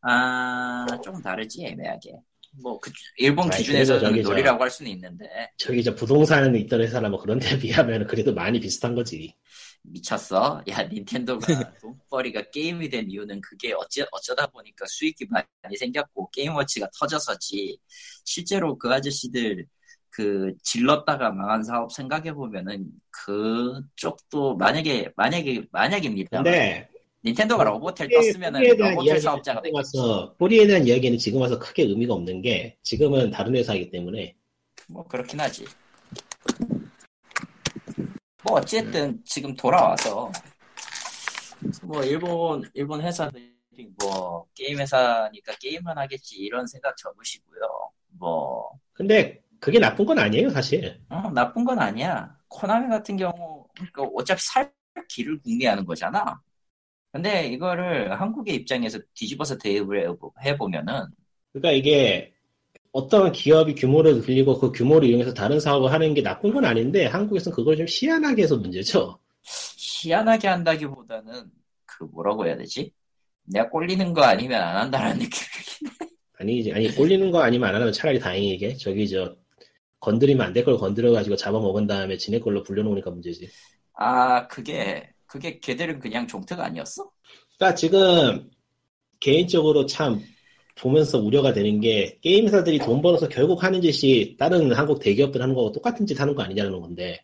[0.00, 2.14] 아, 조금 다르지 애매하게.
[2.62, 5.28] 뭐 그, 일본 아니, 기준에서는 저기 저- 놀이라고 할 수는 있는데
[5.58, 9.36] 저기 저 부동산에 있던 회사나 뭐 그런 데 비하면 그래도 많이 비슷한 거지.
[9.82, 10.62] 미쳤어?
[10.68, 11.38] 야, 닌텐도가
[11.82, 17.78] 돈벌이가 게임이 된 이유는 그게 어찌, 어쩌다 보니까 수익이 많이 생겼고, 게임워치가 터져서지.
[18.24, 19.66] 실제로 그 아저씨들,
[20.20, 26.42] 그, 질렀다가 망한 사업 생각해 보면은, 그쪽도, 만약에, 만약에, 만약입니다.
[26.42, 26.86] 근데
[27.24, 29.62] 닌텐도가 로보텔 뿌리에- 떴으면은 로보텔 사업자가.
[29.72, 34.36] 와서 뿌리에 대한 이야기는 지금 와서 크게 의미가 없는 게 지금은 다른 회사이기 때문에
[34.88, 35.64] 뭐, 그렇긴 하지.
[38.42, 40.30] 뭐, 어쨌든, 지금 돌아와서,
[41.82, 43.54] 뭐, 일본, 일본 회사들이
[44.02, 47.90] 뭐, 게임 회사니까 게임만 하겠지, 이런 생각 접으시고요.
[48.18, 50.98] 뭐, 근데 그게 나쁜 건 아니에요 사실.
[51.08, 52.36] 어, 나쁜 건 아니야.
[52.48, 54.72] 코나미 같은 경우, 그러니까 어차피 살
[55.08, 56.40] 길을 궁리하는 거잖아.
[57.12, 61.06] 근데 이거를 한국의 입장에서 뒤집어서 대입을 해보- 해보면은,
[61.52, 62.32] 그러니까 이게
[62.92, 67.54] 어떤 기업이 규모를 빌리고 그 규모를 이용해서 다른 사업을 하는 게 나쁜 건 아닌데 한국에서는
[67.56, 69.18] 그걸 좀 시안하게 해서 문제죠.
[69.76, 71.50] 희한하게 한다기보다는,
[71.86, 72.92] 그 뭐라고 해야 되지?
[73.44, 76.10] 내가 꼴리는 거 아니면 안 한다는 느낌이긴 해.
[76.38, 79.36] 아니지 아니 꼴리는 거 아니면 안 하면 차라리 다행이게 저기 저
[80.00, 83.48] 건드리면 안 될 걸 건드려가지고 잡아먹은 다음에 지네 걸로 불려놓으니까 문제지.
[83.94, 87.10] 아, 그게, 그게 걔들은 그냥 종특 아니었어?
[87.58, 88.50] 그러니까 지금
[89.20, 90.20] 개인적으로 참
[90.76, 95.54] 보면서 우려가 되는 게 게임 회사들이 돈 벌어서 결국 하는 짓이 다른 한국 대기업들 하는
[95.54, 97.20] 거하고 똑같은 짓 하는 거 아니냐는 건데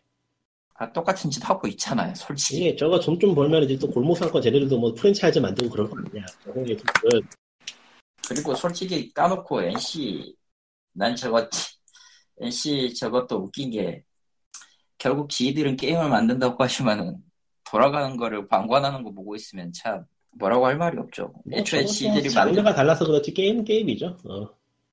[0.75, 2.57] 아, 똑같은 짓 하고 있잖아요, 솔직히.
[2.57, 5.97] 이게 저거 좀 좀 벌면 이제 또 골목 상권 쟤네들도 뭐 프랜차이즈 만들고 그럴 거
[5.97, 6.25] 아니냐.
[8.27, 10.35] 그리고 솔직히 까놓고 NC,
[10.93, 11.49] 난 저거,
[12.41, 14.03] NC 저것도 웃긴 게,
[14.97, 17.17] 결국 지들은 게임을 만든다고 하시면은,
[17.63, 21.33] 돌아가는 거를 방관하는 거 보고 있으면 참, 뭐라고 할 말이 없죠.
[21.51, 24.17] 애초에 지들이 만든, 장르가 달라서 그렇지 게임 게임이죠.
[24.25, 24.49] 어.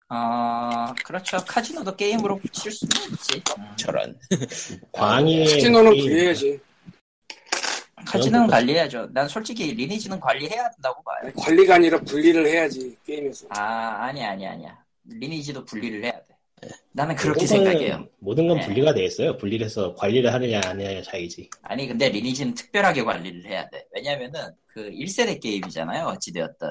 [0.08, 1.38] 아, 그렇죠.
[1.46, 3.42] 카지노도 게임으로 붙일 수는 있지.
[3.58, 3.76] 음.
[3.76, 4.18] 저런.
[4.92, 6.08] 광희의 카지노는 게임.
[6.08, 6.60] 그래야지.
[8.06, 9.08] 카지노는 관리해야죠.
[9.12, 11.16] 난 솔직히 리니지는 관리해야 된다고 봐요.
[11.22, 13.46] 아니, 관리가 아니라 분리를 해야지 게임에서.
[13.50, 14.78] 아, 아니야, 아니야, 아니야.
[15.04, 16.33] 리니지도 분리를 해야 돼.
[16.92, 17.92] 나는 그렇게 생각해요.
[17.98, 18.66] 건, 모든 건 네.
[18.66, 19.36] 분리가 돼 있어요.
[19.36, 21.50] 분리를 해서 관리를 하느냐 안 하느냐 차이지.
[21.62, 23.84] 아니 근데 리니지는 특별하게 관리를 해야 돼.
[23.94, 26.06] 왜냐면은 그 1세대 게임이잖아요.
[26.06, 26.68] 어찌되었든.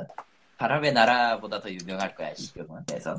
[0.58, 2.82] 바람의 나라보다 더 유명할 거야 지금은.
[2.88, 3.16] 그래서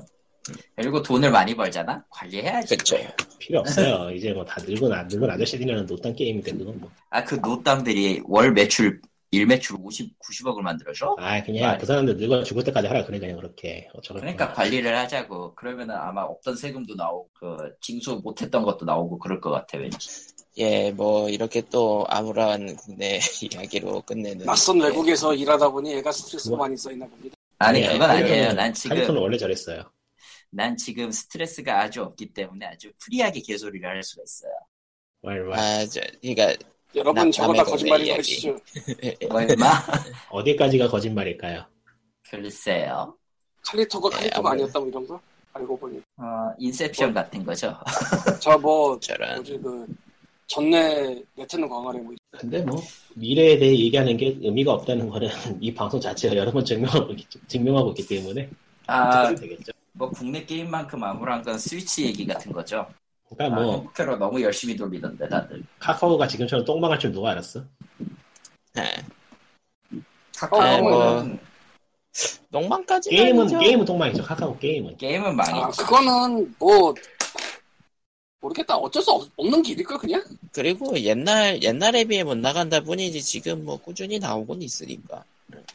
[0.76, 2.02] 그리고 돈을 많이 벌잖아.
[2.10, 2.76] 관리해야지.
[2.76, 2.96] 그쵸.
[3.38, 4.10] 필요 없어요.
[4.16, 6.90] 이제 뭐 다 늙은 아- 늙은 아저씨들이랑 노딴 게임인데 그건 뭐.
[7.10, 9.00] 아 그 노땅들이 월 매출
[9.34, 11.16] 일 매출 50, 90억을 만들어줘?
[11.18, 13.88] 아 그냥 말- 그 사람들 늙어 죽을 때까지 하라 그래 그냥 그렇게.
[13.94, 15.54] 어쩌고 그러니까 관리를 하자고.
[15.54, 19.98] 그러면은 아마 없던 세금도 나오고 그 징수 못했던 것도 나오고 그럴 것 같아 왠지.
[20.56, 24.46] 예, 뭐 이렇게 또 아무런 국내 이야기로 끝내는.
[24.46, 24.84] 낯선 예.
[24.84, 26.64] 외국에서 일하다 보니 애가 스트레스가 뭐.
[26.66, 27.34] 많이 쌓이나 봅니다.
[27.58, 28.52] 아니 네, 그건 칼리토는- 아니에요.
[28.52, 29.82] 난 지금 칼리토는 원래 저랬어요.
[30.50, 34.52] 난 지금 스트레스가 아주 없기 때문에 아주 free하게 개소리를 할 수가 있어요.
[35.22, 35.58] 말, 말.
[35.58, 36.54] 아, 저, 그러니까
[36.94, 38.16] 여러분 나- 저거 다 거짓말인?
[39.28, 39.66] 뭐 임마?
[40.30, 41.64] 어디까지가 거짓말일까요?
[42.30, 43.14] 글쎄요.
[43.62, 44.64] 칼리토가 예, 칼리토가 아무래도.
[44.64, 45.20] 아니었다고 이런 거?
[45.52, 46.00] 알고 보니.
[46.16, 47.74] 어, Inception 같은 거죠.
[48.40, 49.36] 저 뭐 저런.
[49.36, 49.86] 뭐지 그
[50.46, 52.82] 전내 네트는 광활해 뭐 근데 뭐
[53.14, 55.28] 미래에 대해 얘기하는 게 의미가 없다는 거는
[55.62, 58.48] 이 방송 자체가 여러 번 증명하고 있기, 증명하고 있기 때문에
[58.86, 59.72] 아, 되겠죠.
[59.92, 62.84] 뭐 국내 게임만큼 암울한 건 스위치 얘기 같은 거죠.
[63.36, 65.62] 그러니까 아, 뭐 행복회로 너무 열심히 돌리던데 다들.
[65.78, 67.62] 카카오가 지금처럼 똥망할 줄 누가 알았어?
[68.78, 68.82] 예.
[69.92, 70.00] 어,
[70.36, 71.38] 카카오는 뭐,
[72.52, 73.58] 똥망까지는 게임은 아니죠.
[73.58, 74.22] 게임은 똥망이죠.
[74.22, 74.96] 카카오 게임은.
[74.96, 75.80] 게임은 아, 망했지.
[75.80, 76.94] 그거는 뭐
[78.40, 78.76] 모르겠다.
[78.76, 80.22] 어쩔 수 없, 없는 길일까 그냥?
[80.52, 85.24] 그리고 옛날 옛날에 비해 못 나간다 뿐이지 지금 뭐 꾸준히 나오곤 있으니까.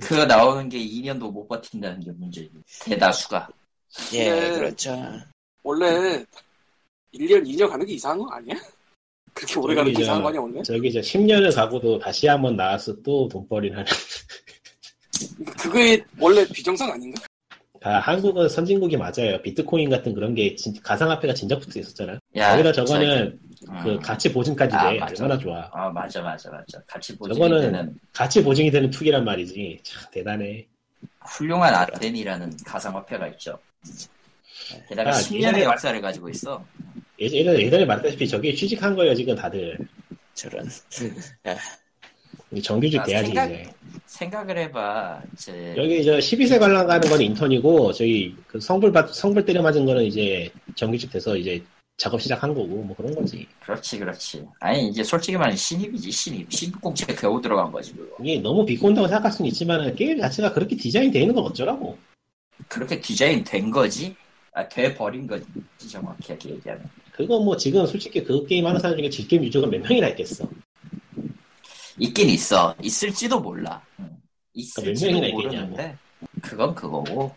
[0.02, 2.52] 그거 나오는 게 2년도 못 버틴다는 게 문제지.
[2.82, 3.50] 대다수가.
[4.14, 4.52] 예, 네.
[4.52, 5.20] 그렇죠.
[5.64, 6.24] 원래
[7.14, 8.56] 1년, 2년 가는 게 이상한 거 아니야?
[9.34, 10.64] 그렇게 오래 가는 게 이상한 저- 거 아니야 원래?
[10.64, 13.92] 저기 저 10년을 가고도 다시 한번 나와서 또 돈벌이를 하는.
[15.62, 17.22] 그게 원래 비정상 아닌가?
[17.82, 19.42] 아, 한국은 선진국이 맞아요.
[19.42, 22.20] 비트코인 같은 그런 게 진- 가상화폐가 진작부터 있었잖아.
[22.36, 23.40] 야, 거기다 저거는
[23.84, 24.00] 그 음.
[24.00, 25.00] 가치 보증까지 아, 돼.
[25.00, 25.24] 맞아.
[25.24, 25.70] 얼마나 좋아.
[25.72, 26.82] 아 맞아 맞아 맞아.
[26.86, 29.80] 같이 보지 저거는- 때는 가치 보증이 되는 투기란 말이지.
[29.84, 30.68] 참 대단해.
[31.22, 33.58] 훌륭한 아덴이라는 가상화폐가 있죠.
[34.90, 36.64] 게다가 아, 10년의 예전에- 역사를 가지고 있어.
[37.20, 39.78] 예전에, 예전에 말했다시피 저게 취직한 거예요, 지금 다들.
[40.34, 40.68] 저런.
[42.64, 43.72] 정규직 아, 돼야지, 생각- 이제.
[44.06, 45.22] 생각을 해봐.
[45.38, 49.86] 제 여기 저 12세 관람 가는 건 인턴이고, 저희 그 성불 받, 성불 때려 맞은
[49.86, 51.62] 거는 이제 정규직 돼서 이제
[51.98, 53.46] 작업 시작한 거고, 뭐 그런 거지.
[53.62, 54.46] 그렇지 그렇지.
[54.62, 56.52] 아니 이제 솔직히 말해 신입이지 신입.
[56.52, 58.16] 신입공채 겨우 들어간 거지 그거.
[58.24, 61.98] 이게 너무 비꼰다고 생각할 수는 있지만, 게임 자체가 그렇게 디자인 되어 있는 건 어쩌라고.
[62.68, 64.16] 그렇게 디자인 된 거지?
[64.54, 65.46] 아, 돼 버린 거지
[65.88, 66.84] 정확하게 얘기하면.
[67.20, 70.48] 그거 뭐 지금 솔직히 그 게임 하는 사람 중에 질게임 유저가 몇 명이나 있겠어.
[71.98, 72.74] 있긴 있어.
[72.82, 73.86] 있을지도 몰라.
[74.00, 74.06] 응.
[74.06, 74.18] 몇
[74.54, 75.98] 있을지도 명이나 모르는데
[76.42, 77.36] 그건 그거고.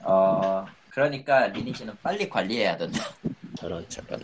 [0.00, 3.04] 어 그러니까 리니지는 빨리 관리해야 된다.
[3.56, 3.88] 저런.
[3.88, 4.20] 저런.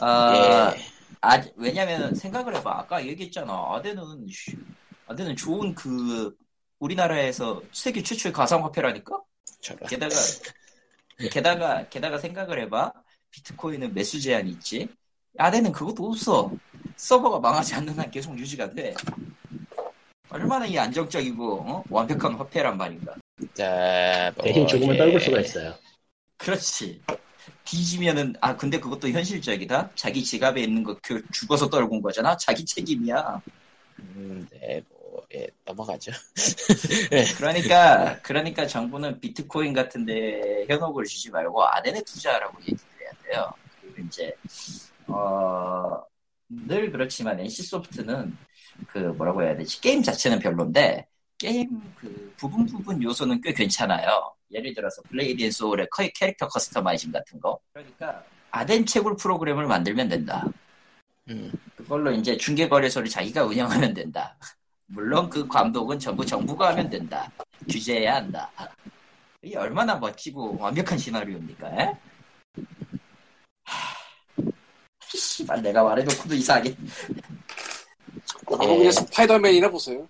[0.00, 0.80] 어, 예.
[1.20, 2.78] 아, 왜냐면 생각을 해봐.
[2.78, 3.52] 아까 얘기했잖아.
[3.74, 4.56] 아데는 슈,
[5.06, 6.34] 아데는 좋은 그
[6.78, 9.20] 우리나라에서 세계 최초의 가상화폐라니까.
[9.60, 9.86] 저런.
[9.86, 10.14] 게다가
[11.30, 13.03] 게다가 게다가 생각을 해봐.
[13.34, 14.88] 비트코인은 매수 제한이 있지.
[15.36, 16.52] 아데는 그것도 없어.
[16.96, 18.94] 서버가 망하지 않는 한 계속 유지가 돼.
[20.30, 21.84] 얼마나 이 안정적이고 어?
[21.90, 23.14] 완벽한 화폐란 말인가.
[23.54, 24.98] 자, 뭐, 대신 조금은 예.
[24.98, 25.74] 떨굴 수가 있어요.
[26.36, 27.00] 그렇지.
[27.64, 29.90] 뒤지면은 아 근데 그것도 현실적이다.
[29.96, 32.36] 자기 지갑에 있는 거 그 죽어서 떨군 거잖아.
[32.36, 33.42] 자기 책임이야.
[33.98, 36.12] 음, 네, 뭐, 예, 넘어가죠.
[37.38, 42.76] 그러니까 그러니까 정부는 비트코인 같은데 현혹을 주지 말고 아덴에 투자하라고 얘기
[43.80, 44.32] 그리고 이제
[45.06, 46.02] 어,
[46.48, 48.36] 늘 그렇지만 NC 소프트는
[48.88, 51.06] 그 뭐라고 해야 되지 게임 자체는 별론데
[51.38, 54.32] 게임 그 부분 부분 요소는 꽤 괜찮아요.
[54.52, 57.58] 예를 들어서 블레이드 앤 소울의 커- 캐릭터 customizing 같은 거.
[57.72, 60.44] 그러니까 아덴 채굴 프로그램을 만들면 된다.
[61.28, 64.36] 음, 그걸로 이제 중개 거래소를 자기가 운영하면 된다.
[64.86, 67.30] 물론 그 감독은 전부 정부가 하면 된다.
[67.68, 68.50] 규제해야 한다.
[69.42, 71.68] 이게 얼마나 멋지고 완벽한 시나리오입니까?
[71.68, 71.96] 에?
[73.64, 73.94] 하...
[75.08, 76.74] 씨발 내가 말해놓고도 이상하게
[78.50, 78.76] 나도 예.
[78.78, 80.06] 그냥 스파이더맨이나 보세요.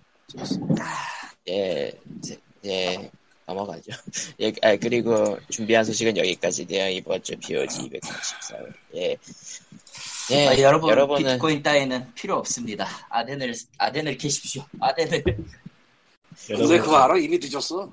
[1.47, 1.91] 예,
[2.21, 3.11] 제- 예,
[3.45, 3.91] 넘어가죠.
[4.41, 6.89] 예, 아, 그리고 준비한 소식은 여기까지네요.
[6.89, 8.57] 이번 주 POG 234.
[8.95, 9.17] 예.
[10.31, 12.87] 예, 아, 여러분 여러분은 비트코인 따위는 필요 없습니다.
[13.09, 14.65] 아덴을 아덴을 캐십시오.
[14.79, 15.23] 아덴을
[16.47, 17.17] 근데 그거 알아?
[17.17, 17.91] 이미 늦었어.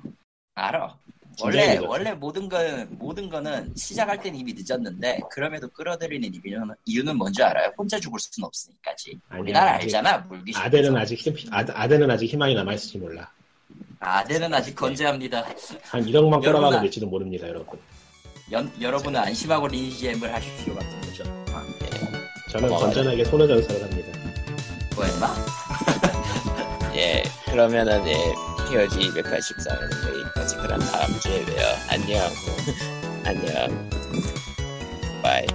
[0.54, 0.96] 알아.
[1.40, 1.78] 원래.
[1.78, 7.72] 원래 모든 건 모든 거는 시작할 때는 이미 늦었는데 그럼에도 끌어들이는 이유는 이유는 뭔지 알아요?
[7.76, 9.18] 혼자 죽을 수는 없으니까지.
[9.38, 10.60] 우리나라 알잖아 물귀신.
[10.60, 13.30] 아델은 아직 힘, 아, 아델은 아직 희망이 남아 있을지 몰라.
[14.00, 15.44] 아덴은 아직 건재합니다.
[15.82, 16.40] 한 1억만 여러분아.
[16.40, 17.78] 끌어가도 될지도 모릅니다, 여러분.
[18.50, 21.24] 연- 여러분은 안심하고 리니지엠을 하십시오 같은 거죠.
[21.54, 21.64] 아,
[22.50, 22.86] 저는 넘어가요.
[22.92, 24.18] 건전하게 손해전선을 합니다.
[24.96, 25.32] 뭐 했나?
[26.96, 28.14] 예, 그러면은 예,
[28.72, 30.56] POG 284는 여기까지.
[30.56, 31.76] 그럼 다음 주에 봬요.
[31.90, 32.30] 안녕.
[33.22, 33.90] 안녕.
[35.22, 35.46] 바이.